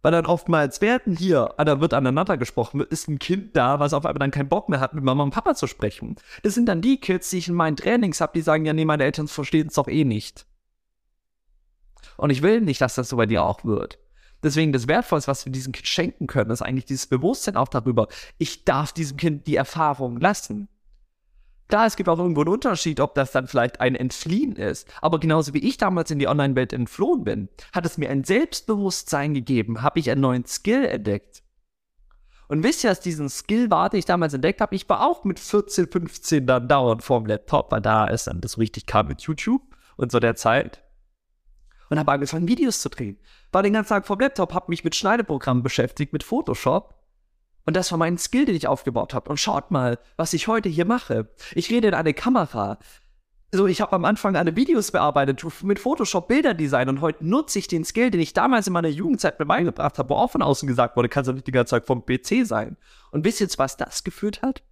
weil 0.03 0.13
dann 0.13 0.27
oftmals 0.27 0.81
werden 0.81 1.17
hier, 1.17 1.55
da 1.57 1.81
wird 1.81 1.95
aneinander 1.95 2.37
gesprochen, 2.37 2.81
ist 2.81 3.09
ein 3.09 3.19
Kind 3.19 3.57
da, 3.57 3.81
was 3.81 3.93
auf 3.93 4.05
einmal 4.05 4.21
dann 4.21 4.31
keinen 4.31 4.49
Bock 4.49 4.69
mehr 4.69 4.81
hat, 4.81 4.95
mit 4.95 5.03
Mama 5.03 5.23
und 5.23 5.31
Papa 5.31 5.55
zu 5.55 5.67
sprechen. 5.67 6.17
Das 6.43 6.55
sind 6.55 6.67
dann 6.67 6.83
die 6.83 7.01
Kids, 7.01 7.31
die 7.31 7.39
ich 7.39 7.49
in 7.49 7.55
meinen 7.55 7.77
Trainings 7.77 8.21
habe, 8.21 8.33
die 8.35 8.43
sagen, 8.43 8.65
ja, 8.67 8.73
nee, 8.73 8.85
meine 8.85 9.05
Eltern 9.05 9.29
verstehen 9.29 9.69
es 9.69 9.75
doch 9.75 9.89
eh 9.89 10.05
nicht. 10.05 10.47
Und 12.17 12.31
ich 12.31 12.43
will 12.43 12.61
nicht, 12.61 12.81
dass 12.81 12.95
das 12.95 13.09
so 13.09 13.17
bei 13.17 13.27
dir 13.27 13.43
auch 13.43 13.65
wird. 13.65 13.99
Deswegen 14.43 14.73
das 14.73 14.87
Wertvollste, 14.87 15.31
was 15.31 15.45
wir 15.45 15.53
diesem 15.53 15.73
Kind 15.73 15.87
schenken 15.87 16.27
können, 16.27 16.51
ist 16.51 16.63
eigentlich 16.63 16.85
dieses 16.85 17.07
Bewusstsein 17.07 17.57
auch 17.57 17.69
darüber, 17.69 18.09
ich 18.39 18.65
darf 18.65 18.93
diesem 18.93 19.17
Kind 19.17 19.47
die 19.47 19.57
Erfahrung 19.57 20.21
lassen. 20.21 20.69
Klar, 21.69 21.87
es 21.87 21.97
gibt 21.97 22.09
auch 22.09 22.19
irgendwo 22.19 22.43
einen 22.43 22.51
Unterschied, 22.53 23.01
ob 23.01 23.15
das 23.15 23.33
dann 23.33 23.49
vielleicht 23.49 23.81
ein 23.81 23.97
Entfliehen 23.97 24.55
ist. 24.55 24.89
Aber 25.01 25.19
genauso 25.19 25.53
wie 25.53 25.67
ich 25.67 25.77
damals 25.79 26.11
in 26.11 26.19
die 26.19 26.29
Online-Welt 26.29 26.73
entflohen 26.73 27.25
bin, 27.25 27.49
hat 27.73 27.85
es 27.85 27.99
mir 27.99 28.09
ein 28.09 28.23
Selbstbewusstsein 28.23 29.35
gegeben, 29.35 29.83
habe 29.83 29.99
ich 29.99 30.11
einen 30.11 30.21
neuen 30.21 30.47
Skill 30.47 30.85
entdeckt. 30.85 31.43
Und 32.49 32.63
wisst 32.63 32.85
ihr, 32.85 32.91
dass 32.91 33.01
diesen 33.01 33.29
Skill 33.29 33.71
war, 33.71 33.91
den 33.91 33.99
ich 33.99 34.05
damals 34.05 34.33
entdeckt 34.33 34.61
habe? 34.61 34.77
Ich 34.77 34.89
war 34.89 35.05
auch 35.05 35.25
mit 35.25 35.41
14, 35.41 35.91
15 35.91 36.47
dann 36.47 36.69
dauernd 36.69 37.03
vorm 37.03 37.27
Laptop, 37.27 37.73
weil 37.73 37.81
da 37.81 38.07
ist 38.07 38.29
dann 38.29 38.41
das 38.41 38.59
richtig 38.59 38.87
kam 38.87 39.09
mit 39.09 39.23
YouTube 39.23 39.63
und 39.97 40.13
so 40.13 40.21
der 40.21 40.37
Zeit. 40.37 40.85
Und 41.91 41.99
habe 41.99 42.13
angefangen, 42.13 42.47
Videos 42.47 42.81
zu 42.81 42.89
drehen. 42.89 43.19
War 43.51 43.65
den 43.65 43.73
ganzen 43.73 43.89
Tag 43.91 44.07
vorm 44.07 44.21
Laptop, 44.21 44.55
habe 44.55 44.67
mich 44.69 44.85
mit 44.85 44.95
Schneideprogrammen 44.95 45.65
beschäftigt, 45.65 46.13
mit 46.13 46.23
Photoshop 46.23 46.96
und 47.67 47.75
das 47.75 47.91
war 47.91 47.99
mein 47.99 48.17
Skill, 48.17 48.47
den 48.47 48.55
ich 48.55 48.69
aufgebaut 48.69 49.13
habe. 49.13 49.29
Und 49.29 49.39
schaut 49.39 49.71
mal, 49.71 49.99
was 50.17 50.33
ich 50.33 50.47
heute 50.47 50.69
hier 50.69 50.85
mache. 50.85 51.29
Ich 51.55 51.69
rede 51.71 51.89
in 51.89 51.95
eine 51.95 52.15
Kamera. 52.15 52.79
So, 53.53 53.67
ich 53.67 53.81
habe 53.81 53.95
am 53.95 54.05
Anfang 54.05 54.37
eine 54.37 54.57
Videos 54.57 54.93
bearbeitet 54.93 55.45
mit 55.63 55.79
Photoshop 55.79 56.29
Bilderdesign 56.29 56.89
und 56.89 57.01
heute 57.01 57.27
nutze 57.27 57.59
ich 57.59 57.69
den 57.69 57.85
Skill, 57.85 58.11
den 58.11 58.21
ich 58.21 58.33
damals 58.33 58.67
in 58.67 58.73
meiner 58.73 58.89
Jugendzeit 58.89 59.39
mir 59.39 59.47
beigebracht 59.47 59.99
habe, 59.99 60.11
wo 60.11 60.15
auch 60.15 60.31
von 60.31 60.43
außen 60.43 60.67
gesagt 60.67 60.97
wurde, 60.97 61.09
kannst 61.09 61.29
du 61.29 61.33
nicht 61.33 61.47
die 61.47 61.53
ganze 61.53 61.71
Zeit 61.71 61.87
vom 61.87 62.05
PC 62.05 62.47
sein. 62.47 62.77
Und 63.11 63.25
wisst 63.25 63.41
ihr 63.41 63.47
jetzt, 63.47 63.59
was 63.59 63.77
das 63.77 64.05
geführt 64.05 64.43
hat? 64.43 64.63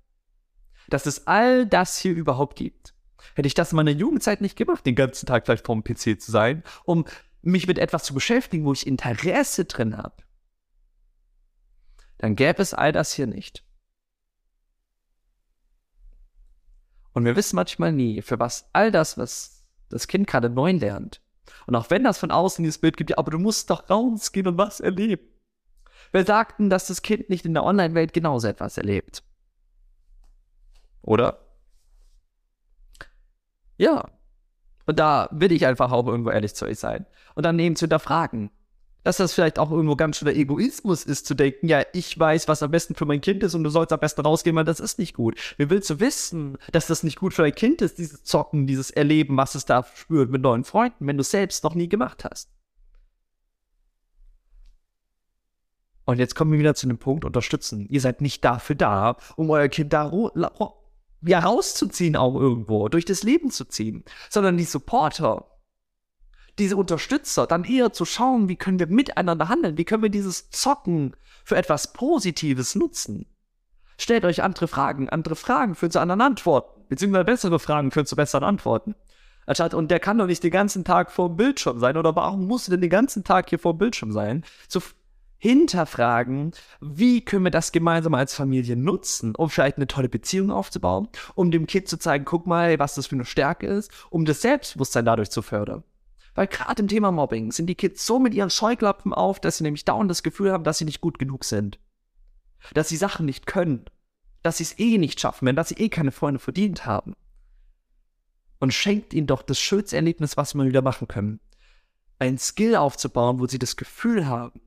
Dass 0.89 1.07
es 1.07 1.27
all 1.27 1.67
das 1.67 1.99
hier 1.99 2.15
überhaupt 2.15 2.57
gibt. 2.57 2.95
Hätte 3.35 3.47
ich 3.47 3.55
das 3.55 3.73
in 3.73 3.77
meiner 3.77 3.91
Jugendzeit 3.91 4.41
nicht 4.41 4.57
gemacht, 4.57 4.85
den 4.87 4.95
ganzen 4.95 5.27
Tag 5.27 5.47
vielleicht 5.47 5.67
vom 5.67 5.83
PC 5.83 6.21
zu 6.21 6.31
sein, 6.31 6.63
um 6.85 7.07
mich 7.43 7.67
mit 7.67 7.79
etwas 7.79 8.05
zu 8.05 8.15
beschäftigen, 8.15 8.65
wo 8.65 8.73
ich 8.73 8.87
Interesse 8.87 9.65
drin 9.65 9.97
habe, 9.97 10.15
dann 12.19 12.37
gäbe 12.37 12.63
es 12.63 12.75
all 12.75 12.93
das 12.93 13.13
hier 13.13 13.27
nicht. 13.27 13.65
Und 17.13 17.25
wir 17.25 17.37
wissen 17.37 17.57
manchmal 17.57 17.93
nie, 17.93 18.23
für 18.23 18.39
was 18.39 18.69
all 18.73 18.91
das, 18.91 19.17
was 19.17 19.65
das 19.89 20.09
Kind 20.09 20.27
gerade 20.27 20.51
neu 20.51 20.73
lernt. 20.73 21.21
Und 21.67 21.77
auch 21.77 21.91
wenn 21.91 22.05
das 22.05 22.19
von 22.19 22.31
außen 22.31 22.63
dieses 22.63 22.79
Bild 22.79 22.97
gibt, 22.97 23.11
ja, 23.11 23.19
aber 23.19 23.31
du 23.31 23.39
musst 23.39 23.71
doch 23.71 23.89
rausgehen 23.89 24.49
und 24.49 24.59
was 24.59 24.81
erleben. 24.81 25.27
Wir 26.13 26.25
sagten, 26.25 26.71
dass 26.71 26.89
das 26.89 27.03
Kind 27.03 27.31
nicht 27.31 27.45
in 27.45 27.55
der 27.55 27.65
Online-Welt 27.65 28.13
genauso 28.13 28.49
etwas 28.49 28.79
erlebt. 28.79 29.23
Oder? 31.03 31.39
Ja. 33.77 34.11
Und 34.87 34.99
da 34.99 35.29
will 35.33 35.53
ich 35.53 35.67
einfach 35.67 35.93
auch 35.93 36.07
irgendwo 36.07 36.31
ehrlich 36.31 36.55
zu 36.55 36.67
euch 36.67 36.79
sein. 36.79 37.07
Und 37.35 37.45
dann 37.45 37.59
eben 37.59 37.77
zu 37.77 37.85
hinterfragen, 37.85 38.51
dass 39.05 39.19
das 39.19 39.33
vielleicht 39.35 39.59
auch 39.59 39.71
irgendwo 39.71 39.95
ganz 39.95 40.17
schön 40.17 40.27
der 40.27 40.37
Egoismus 40.37 41.05
ist, 41.05 41.27
zu 41.27 41.35
denken, 41.35 41.69
ja, 41.69 41.83
ich 41.93 42.19
weiß, 42.19 42.49
was 42.49 42.63
am 42.63 42.71
besten 42.71 42.95
für 42.95 43.05
mein 43.05 43.21
Kind 43.21 43.43
ist 43.43 43.55
und 43.55 43.63
du 43.63 43.71
sollst 43.71 43.93
am 43.93 44.01
besten 44.01 44.23
rausgehen, 44.23 44.57
weil 44.57 44.65
das 44.65 44.81
ist 44.81 44.99
nicht 44.99 45.15
gut. 45.15 45.39
Mir 45.59 45.71
willst 45.71 45.89
du 45.91 46.01
wissen, 46.01 46.59
dass 46.73 46.89
das 46.89 47.03
nicht 47.03 47.19
gut 47.19 47.35
für 47.35 47.43
dein 47.43 47.55
Kind 47.55 47.83
ist, 47.83 47.99
dieses 47.99 48.25
Zocken, 48.25 48.67
dieses 48.67 48.91
Erleben, 48.91 49.37
was 49.37 49.55
es 49.55 49.67
da 49.67 49.85
spürt 49.95 50.31
mit 50.31 50.43
neuen 50.43 50.65
Freunden, 50.65 51.07
wenn 51.07 51.17
du 51.17 51.21
es 51.21 51.31
selbst 51.31 51.63
noch 51.63 51.75
nie 51.75 51.89
gemacht 51.89 52.25
hast. 52.25 52.51
Und 56.07 56.19
jetzt 56.19 56.35
kommen 56.35 56.53
wir 56.53 56.59
wieder 56.59 56.75
zu 56.75 56.87
dem 56.87 56.99
Punkt, 56.99 57.25
unterstützen. 57.25 57.87
Ihr 57.89 58.01
seid 58.01 58.21
nicht 58.21 58.45
dafür 58.45 58.77
da, 58.77 59.17
um 59.37 59.49
euer 59.51 59.69
Kind 59.69 59.93
da 59.93 60.11
ja, 61.23 61.39
rauszuziehen 61.39 62.17
auch 62.17 62.35
irgendwo, 62.35 62.89
durch 62.89 63.05
das 63.07 63.23
Leben 63.23 63.51
zu 63.51 63.65
ziehen, 63.65 64.05
sondern 64.29 64.57
die 64.59 64.65
Supporter, 64.65 65.47
diese 66.59 66.77
Unterstützer, 66.77 67.47
dann 67.47 67.65
eher 67.65 67.93
zu 67.93 68.05
schauen, 68.05 68.49
wie 68.49 68.57
können 68.57 68.79
wir 68.79 68.87
miteinander 68.87 69.49
handeln, 69.49 69.77
wie 69.79 69.85
können 69.85 70.03
wir 70.03 70.11
dieses 70.11 70.51
Zocken 70.51 71.17
für 71.45 71.57
etwas 71.57 71.93
Positives 71.93 72.75
nutzen. 72.75 73.27
Stellt 73.99 74.25
euch 74.25 74.43
andere 74.43 74.69
Fragen, 74.69 75.09
andere 75.09 75.37
Fragen 75.37 75.75
führen 75.75 75.93
zu 75.93 76.01
anderen 76.01 76.21
Antworten, 76.21 76.83
beziehungsweise 76.89 77.25
bessere 77.25 77.59
Fragen 77.59 77.91
führen 77.91 78.07
zu 78.07 78.17
besseren 78.17 78.45
Antworten. 78.45 78.95
Anstatt, 79.47 79.75
und 79.75 79.91
der 79.91 80.01
kann 80.01 80.19
doch 80.19 80.27
nicht 80.27 80.43
den 80.43 80.51
ganzen 80.51 80.85
Tag 80.85 81.13
vor 81.13 81.29
dem 81.29 81.37
Bildschirm 81.37 81.79
sein, 81.79 81.97
oder 81.97 82.17
warum 82.17 82.47
muss 82.47 82.69
er 82.69 82.73
denn 82.73 82.81
den 82.81 82.91
ganzen 82.91 83.25
Tag 83.25 83.51
hier 83.51 83.59
vor 83.59 83.75
dem 83.75 83.79
Bildschirm 83.79 84.13
sein? 84.13 84.45
Zu 84.69 84.81
hinterfragen, 85.37 86.53
wie 86.81 87.23
können 87.23 87.45
wir 87.45 87.51
das 87.51 87.71
gemeinsam 87.71 88.15
als 88.15 88.35
Familie 88.35 88.77
nutzen, 88.77 89.35
um 89.37 89.51
vielleicht 89.51 89.77
eine 89.77 89.87
tolle 89.87 90.09
Beziehung 90.09 90.51
aufzubauen, 90.51 91.09
um 91.35 91.51
dem 91.51 91.67
Kind 91.67 91.87
zu 91.87 91.99
zeigen, 91.99 92.25
guck 92.25 92.47
mal, 92.47 92.79
was 92.79 92.95
das 92.95 93.09
für 93.09 93.17
eine 93.17 93.27
Stärke 93.27 93.67
ist, 93.67 93.91
um 94.09 94.25
das 94.25 94.41
Selbstbewusstsein 94.41 95.05
dadurch 95.05 95.31
zu 95.31 95.43
fördern. 95.43 95.85
Weil 96.35 96.49
gerade 96.49 96.83
im 96.83 96.89
Thema 96.89 97.13
Mobbing 97.13 97.53
sind 97.53 97.67
die 97.67 97.77
Kids 97.77 98.05
so 98.05 98.19
mit 98.19 98.35
ihren 98.35 98.51
Scheuklappen 98.51 99.13
auf, 99.13 99.41
dass 99.41 99.59
sie 99.59 99.65
nämlich 99.65 99.85
dauernd 99.85 100.11
das 100.11 100.23
Gefühl 100.23 100.53
haben, 100.53 100.65
dass 100.65 100.79
sie 100.79 100.85
nicht 100.85 101.01
gut 101.01 101.19
genug 101.19 101.45
sind. 101.45 101.79
Dass 102.73 102.89
sie 102.89 102.97
Sachen 102.97 103.27
nicht 103.27 103.47
können. 103.47 103.85
Dass 104.43 104.59
sie 104.59 104.65
es 104.65 104.79
eh 104.79 104.99
nicht 104.99 105.21
schaffen 105.21 105.47
werden, 105.47 105.57
dass 105.57 105.69
sie 105.69 105.77
eh 105.77 105.89
keine 105.89 106.11
Freunde 106.13 106.41
verdient 106.41 106.87
haben. 106.87 107.15
Und 108.59 108.75
schenkt 108.75 109.15
ihnen 109.15 109.27
doch 109.27 109.43
das 109.43 109.59
schönste 109.59 109.97
Erlebnis, 109.97 110.37
was 110.37 110.55
wir 110.55 110.65
wieder 110.65 110.83
machen 110.83 111.07
können. 111.07 111.41
Ein 112.19 112.39
Skill 112.39 112.77
aufzubauen, 112.77 113.39
wo 113.39 113.47
sie 113.47 113.59
das 113.59 113.77
Gefühl 113.77 114.27
haben, 114.27 114.61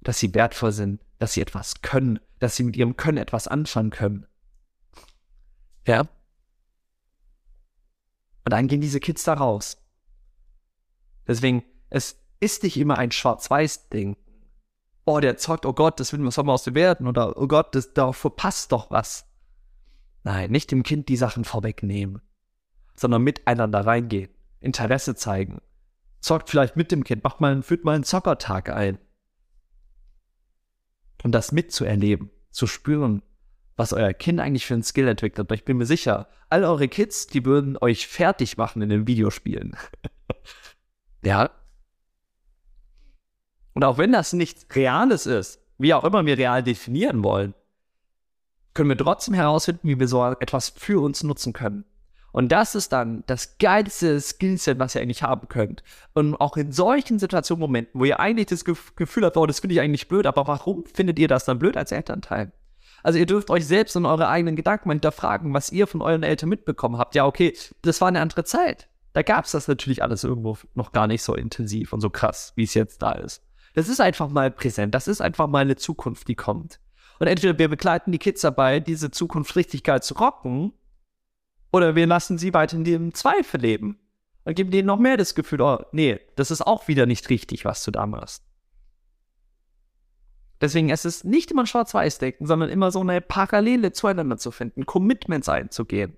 dass 0.00 0.18
sie 0.18 0.34
wertvoll 0.34 0.72
sind, 0.72 1.00
dass 1.18 1.34
sie 1.34 1.40
etwas 1.40 1.82
können, 1.82 2.20
dass 2.38 2.56
sie 2.56 2.62
mit 2.62 2.76
ihrem 2.76 2.96
Können 2.96 3.18
etwas 3.18 3.48
anfangen 3.48 3.90
können. 3.90 4.26
Ja? 5.86 6.00
Und 8.44 8.52
dann 8.52 8.68
gehen 8.68 8.80
diese 8.80 9.00
Kids 9.00 9.24
da 9.24 9.34
raus. 9.34 9.78
Deswegen, 11.28 11.62
es 11.90 12.20
ist 12.40 12.62
nicht 12.62 12.78
immer 12.78 12.98
ein 12.98 13.12
Schwarz-Weiß-Ding. 13.12 14.16
Oh, 15.04 15.20
der 15.20 15.36
zockt, 15.36 15.66
oh 15.66 15.72
Gott, 15.72 16.00
das 16.00 16.12
will 16.12 16.20
man 16.20 16.48
aus 16.48 16.64
dem 16.64 16.74
werden? 16.74 17.06
Oder 17.06 17.36
oh 17.36 17.46
Gott, 17.46 17.74
das, 17.74 17.92
da 17.94 18.12
verpasst 18.12 18.72
doch 18.72 18.90
was. 18.90 19.26
Nein, 20.24 20.50
nicht 20.50 20.70
dem 20.70 20.82
Kind 20.82 21.08
die 21.08 21.16
Sachen 21.16 21.44
vorwegnehmen, 21.44 22.20
sondern 22.94 23.22
miteinander 23.22 23.86
reingehen, 23.86 24.30
Interesse 24.60 25.14
zeigen. 25.14 25.60
Zockt 26.20 26.50
vielleicht 26.50 26.76
mit 26.76 26.90
dem 26.90 27.04
Kind, 27.04 27.22
macht 27.24 27.40
mal, 27.40 27.62
führt 27.62 27.84
mal 27.84 27.94
einen 27.94 28.04
Zockertag 28.04 28.70
ein 28.70 28.98
und 31.22 31.32
das 31.32 31.52
mitzuerleben, 31.52 32.30
zu 32.50 32.66
spüren, 32.66 33.22
was 33.76 33.92
euer 33.92 34.12
Kind 34.12 34.40
eigentlich 34.40 34.66
für 34.66 34.74
ein 34.74 34.82
Skill 34.82 35.08
entwickelt. 35.08 35.48
Und 35.48 35.54
ich 35.54 35.64
bin 35.64 35.76
mir 35.76 35.86
sicher, 35.86 36.28
all 36.48 36.64
eure 36.64 36.88
Kids, 36.88 37.26
die 37.26 37.44
würden 37.44 37.76
euch 37.80 38.06
fertig 38.08 38.56
machen 38.56 38.82
in 38.82 38.88
den 38.88 39.06
Videospielen. 39.06 39.76
ja. 41.22 41.50
Und 43.74 43.84
auch 43.84 43.98
wenn 43.98 44.12
das 44.12 44.32
nichts 44.32 44.66
Reales 44.74 45.26
ist, 45.26 45.60
wie 45.78 45.94
auch 45.94 46.04
immer 46.04 46.26
wir 46.26 46.36
real 46.36 46.62
definieren 46.62 47.22
wollen, 47.22 47.54
können 48.74 48.88
wir 48.88 48.96
trotzdem 48.96 49.34
herausfinden, 49.34 49.88
wie 49.88 49.98
wir 49.98 50.08
so 50.08 50.24
etwas 50.24 50.68
für 50.70 51.02
uns 51.02 51.22
nutzen 51.22 51.52
können. 51.52 51.84
Und 52.32 52.52
das 52.52 52.74
ist 52.74 52.92
dann 52.92 53.24
das 53.26 53.58
geilste 53.58 54.20
Skillset, 54.20 54.78
was 54.78 54.94
ihr 54.94 55.00
eigentlich 55.00 55.22
haben 55.22 55.48
könnt. 55.48 55.82
Und 56.12 56.36
auch 56.36 56.56
in 56.56 56.72
solchen 56.72 57.18
Situationen, 57.18 57.60
Momenten, 57.60 57.98
wo 57.98 58.04
ihr 58.04 58.20
eigentlich 58.20 58.46
das 58.46 58.64
Gefühl 58.64 59.24
habt, 59.24 59.36
oh, 59.36 59.46
das 59.46 59.60
finde 59.60 59.74
ich 59.74 59.80
eigentlich 59.80 60.08
blöd, 60.08 60.26
aber 60.26 60.46
warum 60.46 60.84
findet 60.86 61.18
ihr 61.18 61.28
das 61.28 61.46
dann 61.46 61.58
blöd 61.58 61.76
als 61.76 61.90
Elternteil? 61.90 62.52
Also 63.02 63.18
ihr 63.18 63.26
dürft 63.26 63.50
euch 63.50 63.66
selbst 63.66 63.96
und 63.96 64.06
eure 64.06 64.28
eigenen 64.28 64.56
Gedanken 64.56 64.88
mal 64.88 64.94
hinterfragen, 64.94 65.54
was 65.54 65.70
ihr 65.70 65.86
von 65.86 66.02
euren 66.02 66.22
Eltern 66.22 66.48
mitbekommen 66.48 66.98
habt. 66.98 67.14
Ja, 67.14 67.26
okay, 67.26 67.56
das 67.82 68.00
war 68.00 68.08
eine 68.08 68.20
andere 68.20 68.44
Zeit. 68.44 68.87
Da 69.12 69.22
gab 69.22 69.44
es 69.44 69.52
das 69.52 69.68
natürlich 69.68 70.02
alles 70.02 70.24
irgendwo 70.24 70.58
noch 70.74 70.92
gar 70.92 71.06
nicht 71.06 71.22
so 71.22 71.34
intensiv 71.34 71.92
und 71.92 72.00
so 72.00 72.10
krass, 72.10 72.52
wie 72.56 72.64
es 72.64 72.74
jetzt 72.74 73.02
da 73.02 73.12
ist. 73.12 73.42
Das 73.74 73.88
ist 73.88 74.00
einfach 74.00 74.28
mal 74.28 74.50
präsent. 74.50 74.94
Das 74.94 75.08
ist 75.08 75.20
einfach 75.20 75.46
mal 75.46 75.60
eine 75.60 75.76
Zukunft, 75.76 76.28
die 76.28 76.34
kommt. 76.34 76.80
Und 77.18 77.26
entweder 77.26 77.58
wir 77.58 77.68
begleiten 77.68 78.12
die 78.12 78.18
Kids 78.18 78.42
dabei, 78.42 78.80
diese 78.80 79.10
Zukunft 79.10 79.56
richtig 79.56 79.82
geil 79.82 80.02
zu 80.02 80.14
rocken, 80.14 80.72
oder 81.72 81.94
wir 81.94 82.06
lassen 82.06 82.38
sie 82.38 82.54
weiter 82.54 82.76
in 82.76 82.84
dem 82.84 83.14
Zweifel 83.14 83.60
leben 83.60 83.98
und 84.44 84.54
geben 84.54 84.70
denen 84.70 84.86
noch 84.86 84.98
mehr 84.98 85.16
das 85.16 85.34
Gefühl, 85.34 85.60
oh, 85.60 85.78
nee, 85.92 86.18
das 86.36 86.50
ist 86.50 86.62
auch 86.62 86.88
wieder 86.88 87.06
nicht 87.06 87.28
richtig, 87.28 87.64
was 87.64 87.84
du 87.84 87.90
da 87.90 88.06
machst. 88.06 88.44
Deswegen 90.60 90.88
ist 90.88 91.04
es 91.04 91.24
nicht 91.24 91.50
immer 91.50 91.66
Schwarz-Weiß-Denken, 91.66 92.46
sondern 92.46 92.70
immer 92.70 92.90
so 92.90 93.00
eine 93.00 93.20
Parallele 93.20 93.92
zueinander 93.92 94.38
zu 94.38 94.50
finden, 94.50 94.86
Commitments 94.86 95.48
einzugehen. 95.48 96.16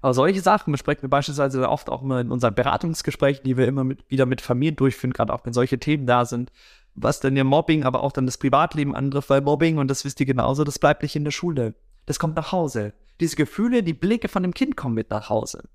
Aber 0.00 0.14
solche 0.14 0.40
Sachen 0.40 0.70
besprechen 0.70 1.02
wir 1.02 1.08
beispielsweise 1.08 1.68
oft 1.68 1.90
auch 1.90 2.02
immer 2.02 2.20
in 2.20 2.30
unseren 2.30 2.54
Beratungsgesprächen, 2.54 3.44
die 3.44 3.56
wir 3.56 3.66
immer 3.66 3.84
mit, 3.84 4.08
wieder 4.08 4.26
mit 4.26 4.40
Familien 4.40 4.76
durchführen, 4.76 5.12
gerade 5.12 5.32
auch 5.32 5.44
wenn 5.44 5.52
solche 5.52 5.78
Themen 5.78 6.06
da 6.06 6.24
sind, 6.24 6.52
was 6.94 7.20
dann 7.20 7.36
ja 7.36 7.44
Mobbing, 7.44 7.84
aber 7.84 8.02
auch 8.02 8.12
dann 8.12 8.26
das 8.26 8.38
Privatleben 8.38 8.94
antrifft, 8.94 9.30
weil 9.30 9.40
Mobbing, 9.40 9.78
und 9.78 9.88
das 9.88 10.04
wisst 10.04 10.20
ihr 10.20 10.26
genauso, 10.26 10.64
das 10.64 10.78
bleibt 10.78 11.02
nicht 11.02 11.16
in 11.16 11.24
der 11.24 11.32
Schule 11.32 11.74
das 12.08 12.18
kommt 12.18 12.36
nach 12.36 12.52
Hause. 12.52 12.94
Diese 13.20 13.36
Gefühle, 13.36 13.82
die 13.82 13.92
Blicke 13.92 14.28
von 14.28 14.42
dem 14.42 14.54
Kind 14.54 14.78
kommen 14.78 14.94
mit 14.94 15.10
nach 15.10 15.28
Hause. 15.28 15.68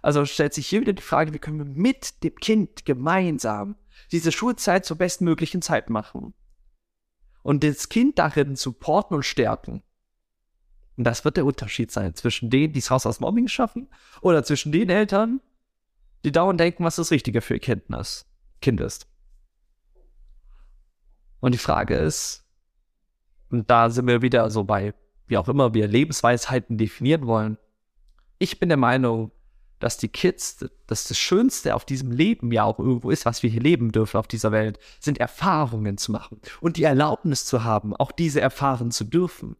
Also 0.00 0.24
stellt 0.24 0.54
sich 0.54 0.68
hier 0.68 0.80
wieder 0.80 0.92
die 0.92 1.02
Frage, 1.02 1.34
wie 1.34 1.40
können 1.40 1.58
wir 1.58 1.64
mit 1.64 2.22
dem 2.22 2.36
Kind 2.36 2.84
gemeinsam 2.84 3.74
diese 4.12 4.30
Schulzeit 4.30 4.84
zur 4.84 4.98
bestmöglichen 4.98 5.60
Zeit 5.60 5.90
machen? 5.90 6.34
Und 7.42 7.64
das 7.64 7.88
Kind 7.88 8.20
darin 8.20 8.54
supporten 8.54 9.16
und 9.16 9.24
stärken. 9.24 9.82
Und 10.96 11.04
das 11.04 11.24
wird 11.24 11.36
der 11.36 11.46
Unterschied 11.46 11.90
sein 11.90 12.14
zwischen 12.14 12.50
denen, 12.50 12.72
die 12.72 12.80
es 12.80 12.90
raus 12.90 13.06
aus 13.06 13.20
Mobbing 13.20 13.48
schaffen, 13.48 13.88
oder 14.20 14.44
zwischen 14.44 14.72
den 14.72 14.90
Eltern, 14.90 15.40
die 16.24 16.32
dauernd 16.32 16.60
denken, 16.60 16.84
was 16.84 16.96
das 16.96 17.10
Richtige 17.10 17.40
für 17.40 17.54
ihr 17.54 17.60
Kind 17.60 17.84
ist. 17.90 18.26
Kind 18.60 18.80
ist. 18.80 19.06
Und 21.40 21.52
die 21.52 21.58
Frage 21.58 21.96
ist, 21.96 22.44
und 23.50 23.68
da 23.68 23.90
sind 23.90 24.06
wir 24.06 24.22
wieder 24.22 24.48
so 24.50 24.64
bei, 24.64 24.94
wie 25.26 25.36
auch 25.36 25.48
immer 25.48 25.74
wir 25.74 25.88
Lebensweisheiten 25.88 26.78
definieren 26.78 27.26
wollen. 27.26 27.58
Ich 28.38 28.60
bin 28.60 28.68
der 28.68 28.78
Meinung, 28.78 29.32
dass 29.78 29.96
die 29.96 30.08
Kids, 30.08 30.64
dass 30.86 31.08
das 31.08 31.18
Schönste 31.18 31.74
auf 31.74 31.84
diesem 31.84 32.12
Leben 32.12 32.52
ja 32.52 32.62
auch 32.62 32.78
irgendwo 32.78 33.10
ist, 33.10 33.26
was 33.26 33.42
wir 33.42 33.50
hier 33.50 33.60
leben 33.60 33.90
dürfen 33.90 34.16
auf 34.16 34.28
dieser 34.28 34.52
Welt, 34.52 34.78
sind 35.00 35.18
Erfahrungen 35.18 35.98
zu 35.98 36.12
machen 36.12 36.40
und 36.60 36.76
die 36.76 36.84
Erlaubnis 36.84 37.44
zu 37.44 37.64
haben, 37.64 37.94
auch 37.96 38.12
diese 38.12 38.40
erfahren 38.40 38.92
zu 38.92 39.04
dürfen. 39.04 39.56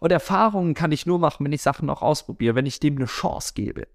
Und 0.00 0.12
Erfahrungen 0.12 0.74
kann 0.74 0.92
ich 0.92 1.06
nur 1.06 1.18
machen, 1.18 1.44
wenn 1.44 1.52
ich 1.52 1.62
Sachen 1.62 1.90
auch 1.90 2.02
ausprobiere, 2.02 2.54
wenn 2.54 2.66
ich 2.66 2.80
dem 2.80 2.96
eine 2.96 3.06
Chance 3.06 3.52
gebe. 3.54 3.88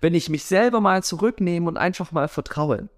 Wenn 0.00 0.14
ich 0.14 0.28
mich 0.28 0.44
selber 0.44 0.80
mal 0.80 1.02
zurücknehme 1.02 1.68
und 1.68 1.76
einfach 1.76 2.12
mal 2.12 2.28
vertraue. 2.28 2.88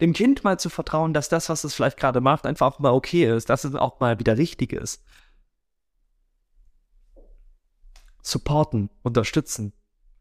Dem 0.00 0.12
Kind 0.12 0.44
mal 0.44 0.60
zu 0.60 0.70
vertrauen, 0.70 1.12
dass 1.12 1.28
das, 1.28 1.48
was 1.48 1.64
es 1.64 1.74
vielleicht 1.74 1.96
gerade 1.96 2.20
macht, 2.20 2.46
einfach 2.46 2.66
auch 2.66 2.78
mal 2.78 2.92
okay 2.92 3.34
ist, 3.34 3.50
dass 3.50 3.64
es 3.64 3.74
auch 3.74 4.00
mal 4.00 4.18
wieder 4.18 4.36
richtig 4.36 4.72
ist. 4.72 5.02
Supporten, 8.22 8.90
unterstützen. 9.02 9.72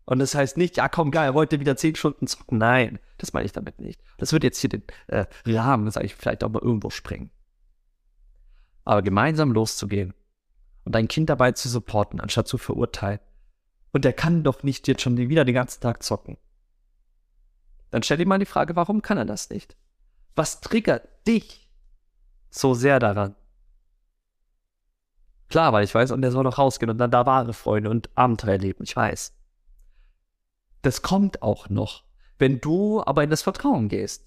Und 0.06 0.20
das 0.20 0.34
heißt 0.34 0.58
nicht, 0.58 0.78
ja 0.78 0.90
komm, 0.90 1.12
geil, 1.12 1.34
heute 1.34 1.60
wieder 1.60 1.78
zehn 1.78 1.96
Stunden 1.96 2.26
zocken. 2.26 2.58
Nein, 2.58 3.00
das 3.20 3.34
meine 3.34 3.46
ich 3.46 3.52
damit 3.52 3.80
nicht. 3.80 4.02
Das 4.18 4.34
wird 4.34 4.44
jetzt 4.44 4.60
hier 4.60 4.70
den 4.70 4.84
äh, 5.08 5.26
Rahmen, 5.46 5.90
sage 5.92 6.08
ich, 6.08 6.16
vielleicht 6.16 6.44
auch 6.44 6.50
mal 6.50 6.62
irgendwo 6.62 6.90
sprengen. 6.90 7.30
Aber 8.84 9.04
gemeinsam 9.04 9.52
loszugehen 9.52 10.16
und 10.84 10.94
dein 10.94 11.08
Kind 11.08 11.30
dabei 11.30 11.52
zu 11.52 11.70
supporten, 11.70 12.20
anstatt 12.20 12.48
zu 12.48 12.58
verurteilen. 12.58 13.20
Und 13.92 14.06
der 14.06 14.14
kann 14.14 14.44
doch 14.44 14.64
nicht 14.64 14.88
jetzt 14.88 15.02
schon 15.02 15.18
wieder 15.18 15.46
den 15.46 15.56
ganzen 15.56 15.82
Tag 15.82 16.04
zocken. 16.04 16.38
Dann 17.90 18.04
stell 18.04 18.18
dir 18.18 18.26
mal 18.26 18.40
die 18.40 18.46
Frage, 18.46 18.76
warum 18.76 19.02
kann 19.02 19.18
er 19.18 19.26
das 19.26 19.50
nicht? 19.50 19.76
Was 20.36 20.62
triggert 20.62 21.08
dich 21.28 21.70
so 22.50 22.74
sehr 22.74 23.00
daran? 23.00 23.36
Klar, 25.50 25.74
weil 25.74 25.84
ich 25.84 25.94
weiß, 25.94 26.12
und 26.12 26.22
der 26.22 26.32
soll 26.32 26.46
noch 26.46 26.58
rausgehen 26.58 26.90
und 26.90 26.98
dann 26.98 27.12
da 27.12 27.26
wahre 27.26 27.54
Freunde 27.54 27.90
und 27.90 28.10
Abenteuer 28.16 28.54
erleben, 28.54 28.84
ich 28.84 28.96
weiß. 28.96 29.34
Das 30.82 31.02
kommt 31.02 31.42
auch 31.42 31.70
noch, 31.70 32.06
wenn 32.40 32.62
du 32.62 33.04
aber 33.04 33.24
in 33.24 33.30
das 33.30 33.42
Vertrauen 33.42 33.90
gehst. 33.90 34.26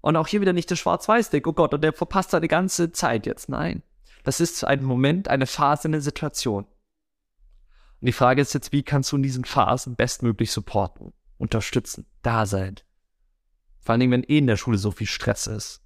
Und 0.00 0.16
auch 0.16 0.26
hier 0.26 0.40
wieder 0.40 0.54
nicht 0.54 0.70
das 0.70 0.78
Schwarz-Weiß-Ding, 0.78 1.46
oh 1.46 1.52
Gott, 1.52 1.74
und 1.74 1.84
der 1.84 1.92
verpasst 1.92 2.30
seine 2.30 2.48
ganze 2.48 2.90
Zeit 2.90 3.26
jetzt. 3.26 3.48
Nein. 3.48 3.82
Das 4.22 4.40
ist 4.40 4.64
ein 4.64 4.84
Moment, 4.84 5.28
eine 5.28 5.46
Phase, 5.46 5.88
eine 5.88 6.00
Situation. 6.00 6.64
Und 6.64 8.06
die 8.06 8.12
Frage 8.12 8.40
ist 8.42 8.52
jetzt, 8.52 8.72
wie 8.72 8.82
kannst 8.82 9.12
du 9.12 9.16
in 9.16 9.22
diesen 9.22 9.44
Phasen 9.44 9.96
bestmöglich 9.96 10.52
supporten, 10.52 11.12
unterstützen, 11.38 12.06
da 12.22 12.46
sein? 12.46 12.76
Vor 13.80 13.92
allen 13.92 14.00
Dingen, 14.00 14.12
wenn 14.12 14.24
eh 14.24 14.38
in 14.38 14.46
der 14.46 14.56
Schule 14.56 14.78
so 14.78 14.90
viel 14.90 15.06
Stress 15.06 15.46
ist. 15.46 15.80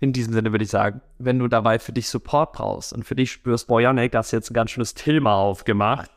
In 0.00 0.12
diesem 0.12 0.34
Sinne 0.34 0.52
würde 0.52 0.64
ich 0.64 0.70
sagen, 0.70 1.00
wenn 1.18 1.38
du 1.38 1.48
dabei 1.48 1.78
für 1.78 1.92
dich 1.92 2.08
Support 2.08 2.52
brauchst 2.52 2.92
und 2.92 3.04
für 3.04 3.14
dich 3.14 3.32
spürst, 3.32 3.68
boah, 3.68 3.80
Janek, 3.80 4.12
das 4.12 4.26
ist 4.26 4.32
jetzt 4.32 4.50
ein 4.50 4.54
ganz 4.54 4.72
schönes 4.72 4.94
Thema 4.94 5.34
aufgemacht, 5.34 6.10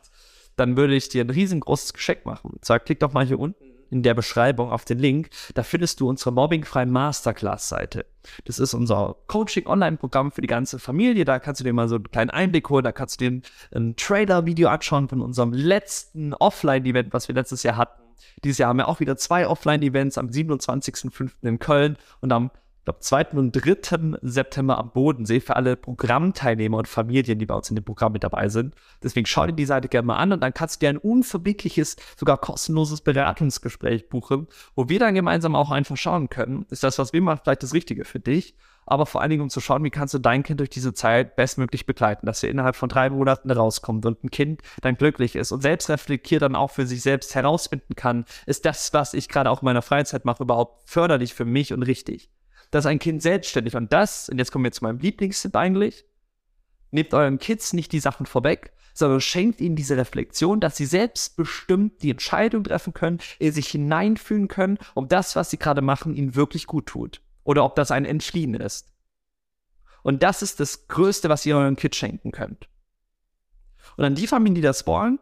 dann 0.56 0.76
würde 0.76 0.94
ich 0.96 1.08
dir 1.08 1.24
ein 1.24 1.30
riesengroßes 1.30 1.92
Geschenk 1.92 2.26
machen. 2.26 2.58
Sag, 2.62 2.84
klick 2.84 3.00
doch 3.00 3.12
mal 3.12 3.24
hier 3.24 3.38
unten 3.38 3.67
in 3.90 4.02
der 4.02 4.14
Beschreibung 4.14 4.70
auf 4.70 4.84
den 4.84 4.98
Link. 4.98 5.30
Da 5.54 5.62
findest 5.62 6.00
du 6.00 6.08
unsere 6.08 6.32
mobbingfreie 6.32 6.86
Masterclass-Seite. 6.86 8.06
Das 8.44 8.58
ist 8.58 8.74
unser 8.74 9.16
Coaching-Online-Programm 9.26 10.32
für 10.32 10.40
die 10.40 10.48
ganze 10.48 10.78
Familie. 10.78 11.24
Da 11.24 11.38
kannst 11.38 11.60
du 11.60 11.64
dir 11.64 11.72
mal 11.72 11.88
so 11.88 11.96
einen 11.96 12.10
kleinen 12.10 12.30
Einblick 12.30 12.68
holen. 12.70 12.84
Da 12.84 12.92
kannst 12.92 13.20
du 13.20 13.24
dir 13.24 13.30
ein, 13.30 13.42
ein 13.74 13.96
Trailer-Video 13.96 14.68
anschauen 14.68 15.08
von 15.08 15.20
unserem 15.20 15.52
letzten 15.52 16.34
Offline-Event, 16.34 17.12
was 17.12 17.28
wir 17.28 17.34
letztes 17.34 17.62
Jahr 17.62 17.76
hatten. 17.76 18.02
Dieses 18.44 18.58
Jahr 18.58 18.68
haben 18.68 18.78
wir 18.78 18.88
auch 18.88 19.00
wieder 19.00 19.16
zwei 19.16 19.46
Offline-Events 19.46 20.18
am 20.18 20.28
27.05. 20.28 21.30
in 21.42 21.58
Köln 21.58 21.96
und 22.20 22.32
am 22.32 22.50
glaube, 22.88 23.00
2. 23.00 23.38
und 23.38 23.52
3. 23.52 24.18
September 24.22 24.78
am 24.78 24.90
Bodensee 24.92 25.40
für 25.40 25.56
alle 25.56 25.76
Programmteilnehmer 25.76 26.78
und 26.78 26.88
Familien, 26.88 27.38
die 27.38 27.46
bei 27.46 27.54
uns 27.54 27.68
in 27.68 27.76
dem 27.76 27.84
Programm 27.84 28.12
mit 28.12 28.24
dabei 28.24 28.48
sind. 28.48 28.74
Deswegen 29.02 29.26
schau 29.26 29.46
dir 29.46 29.52
die 29.52 29.66
Seite 29.66 29.88
gerne 29.88 30.06
mal 30.06 30.16
an 30.16 30.32
und 30.32 30.40
dann 30.40 30.54
kannst 30.54 30.76
du 30.76 30.80
dir 30.80 30.88
ein 30.88 30.96
unverbindliches, 30.96 31.96
sogar 32.16 32.38
kostenloses 32.38 33.02
Beratungsgespräch 33.02 34.08
buchen, 34.08 34.46
wo 34.74 34.88
wir 34.88 34.98
dann 34.98 35.14
gemeinsam 35.14 35.54
auch 35.54 35.70
einfach 35.70 35.96
schauen 35.96 36.30
können, 36.30 36.64
ist 36.70 36.82
das, 36.82 36.98
was 36.98 37.12
wir 37.12 37.20
machen, 37.20 37.40
vielleicht 37.44 37.62
das 37.62 37.74
Richtige 37.74 38.04
für 38.04 38.20
dich 38.20 38.54
aber 38.90 39.04
vor 39.04 39.20
allen 39.20 39.28
Dingen, 39.28 39.42
um 39.42 39.50
zu 39.50 39.60
schauen, 39.60 39.84
wie 39.84 39.90
kannst 39.90 40.14
du 40.14 40.18
dein 40.18 40.42
Kind 40.42 40.60
durch 40.60 40.70
diese 40.70 40.94
Zeit 40.94 41.36
bestmöglich 41.36 41.84
begleiten, 41.84 42.24
dass 42.24 42.42
er 42.42 42.48
innerhalb 42.48 42.74
von 42.74 42.88
drei 42.88 43.10
Monaten 43.10 43.50
rauskommt 43.50 44.06
und 44.06 44.24
ein 44.24 44.30
Kind 44.30 44.62
dann 44.80 44.96
glücklich 44.96 45.36
ist 45.36 45.52
und 45.52 45.60
selbst 45.60 45.90
reflektiert 45.90 46.40
dann 46.40 46.56
auch 46.56 46.70
für 46.70 46.86
sich 46.86 47.02
selbst 47.02 47.34
herausfinden 47.34 47.96
kann, 47.96 48.24
ist 48.46 48.64
das, 48.64 48.94
was 48.94 49.12
ich 49.12 49.28
gerade 49.28 49.50
auch 49.50 49.60
in 49.60 49.66
meiner 49.66 49.82
Freizeit 49.82 50.24
mache, 50.24 50.42
überhaupt 50.42 50.88
förderlich 50.88 51.34
für 51.34 51.44
mich 51.44 51.74
und 51.74 51.82
richtig 51.82 52.30
dass 52.70 52.86
ein 52.86 52.98
Kind 52.98 53.22
selbstständig 53.22 53.76
und 53.76 53.92
das, 53.92 54.28
und 54.28 54.38
jetzt 54.38 54.52
kommen 54.52 54.64
wir 54.64 54.72
zu 54.72 54.84
meinem 54.84 54.98
Lieblingstipp 54.98 55.54
eigentlich, 55.56 56.04
nehmt 56.90 57.14
euren 57.14 57.38
Kids 57.38 57.72
nicht 57.72 57.92
die 57.92 58.00
Sachen 58.00 58.26
vorweg, 58.26 58.72
sondern 58.94 59.20
schenkt 59.20 59.60
ihnen 59.60 59.76
diese 59.76 59.96
Reflexion, 59.96 60.60
dass 60.60 60.76
sie 60.76 60.86
selbstbestimmt 60.86 62.02
die 62.02 62.10
Entscheidung 62.10 62.64
treffen 62.64 62.92
können, 62.92 63.20
ihr 63.38 63.52
sich 63.52 63.68
hineinfühlen 63.68 64.48
können, 64.48 64.78
ob 64.94 65.08
das, 65.08 65.36
was 65.36 65.50
sie 65.50 65.58
gerade 65.58 65.82
machen, 65.82 66.14
ihnen 66.14 66.34
wirklich 66.34 66.66
gut 66.66 66.86
tut. 66.86 67.22
Oder 67.44 67.64
ob 67.64 67.76
das 67.76 67.90
ein 67.90 68.04
Entfliehen 68.04 68.54
ist. 68.54 68.92
Und 70.02 70.22
das 70.22 70.42
ist 70.42 70.60
das 70.60 70.88
Größte, 70.88 71.28
was 71.28 71.46
ihr 71.46 71.56
euren 71.56 71.76
Kids 71.76 71.96
schenken 71.96 72.32
könnt. 72.32 72.68
Und 73.96 74.04
an 74.04 74.14
die 74.14 74.26
Familien, 74.26 74.56
die 74.56 74.60
das 74.60 74.86
wollen, 74.86 75.18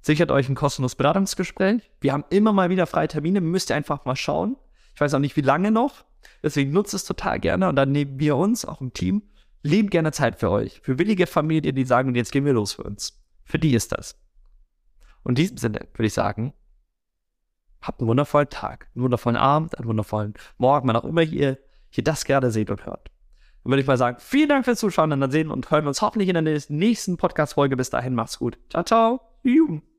sichert 0.00 0.30
euch 0.30 0.48
ein 0.48 0.54
kostenloses 0.54 0.96
Beratungsgespräch. 0.96 1.90
Wir 2.00 2.12
haben 2.12 2.24
immer 2.30 2.52
mal 2.52 2.70
wieder 2.70 2.86
freie 2.86 3.08
Termine, 3.08 3.40
müsst 3.40 3.70
ihr 3.70 3.76
einfach 3.76 4.04
mal 4.04 4.16
schauen. 4.16 4.56
Ich 4.94 5.00
weiß 5.00 5.14
auch 5.14 5.18
nicht, 5.18 5.36
wie 5.36 5.42
lange 5.42 5.70
noch. 5.70 6.04
Deswegen 6.42 6.72
nutzt 6.72 6.94
es 6.94 7.04
total 7.04 7.40
gerne 7.40 7.68
und 7.68 7.76
dann 7.76 7.92
nehmen 7.92 8.18
wir 8.18 8.36
uns, 8.36 8.64
auch 8.64 8.80
im 8.80 8.92
Team, 8.92 9.22
lieben 9.62 9.90
gerne 9.90 10.12
Zeit 10.12 10.38
für 10.38 10.50
euch. 10.50 10.80
Für 10.82 10.98
willige 10.98 11.26
Familien, 11.26 11.74
die 11.74 11.84
sagen, 11.84 12.14
jetzt 12.14 12.32
gehen 12.32 12.44
wir 12.44 12.52
los 12.52 12.74
für 12.74 12.82
uns. 12.82 13.22
Für 13.44 13.58
die 13.58 13.74
ist 13.74 13.92
das. 13.92 14.18
Und 15.22 15.32
in 15.32 15.42
diesem 15.42 15.56
Sinne 15.56 15.86
würde 15.94 16.06
ich 16.06 16.14
sagen, 16.14 16.52
habt 17.80 18.00
einen 18.00 18.08
wundervollen 18.08 18.48
Tag, 18.48 18.88
einen 18.94 19.04
wundervollen 19.04 19.36
Abend, 19.36 19.78
einen 19.78 19.88
wundervollen 19.88 20.34
Morgen, 20.58 20.88
wann 20.88 20.96
auch 20.96 21.04
immer 21.04 21.22
ihr 21.22 21.58
hier 21.90 22.04
das 22.04 22.24
gerade 22.24 22.50
seht 22.50 22.70
und 22.70 22.86
hört. 22.86 23.10
Dann 23.62 23.70
würde 23.70 23.82
ich 23.82 23.86
mal 23.86 23.98
sagen, 23.98 24.16
vielen 24.18 24.48
Dank 24.48 24.64
fürs 24.64 24.80
Zuschauen 24.80 25.12
und 25.12 25.20
dann 25.20 25.30
sehen 25.30 25.50
und 25.50 25.70
hören 25.70 25.84
wir 25.84 25.88
uns 25.88 26.02
hoffentlich 26.02 26.28
in 26.28 26.44
der 26.44 26.60
nächsten 26.68 27.16
Podcast-Folge. 27.16 27.76
Bis 27.76 27.90
dahin, 27.90 28.14
macht's 28.14 28.38
gut. 28.38 28.58
Ciao, 28.70 28.82
ciao. 28.82 29.20
Juhu. 29.42 29.91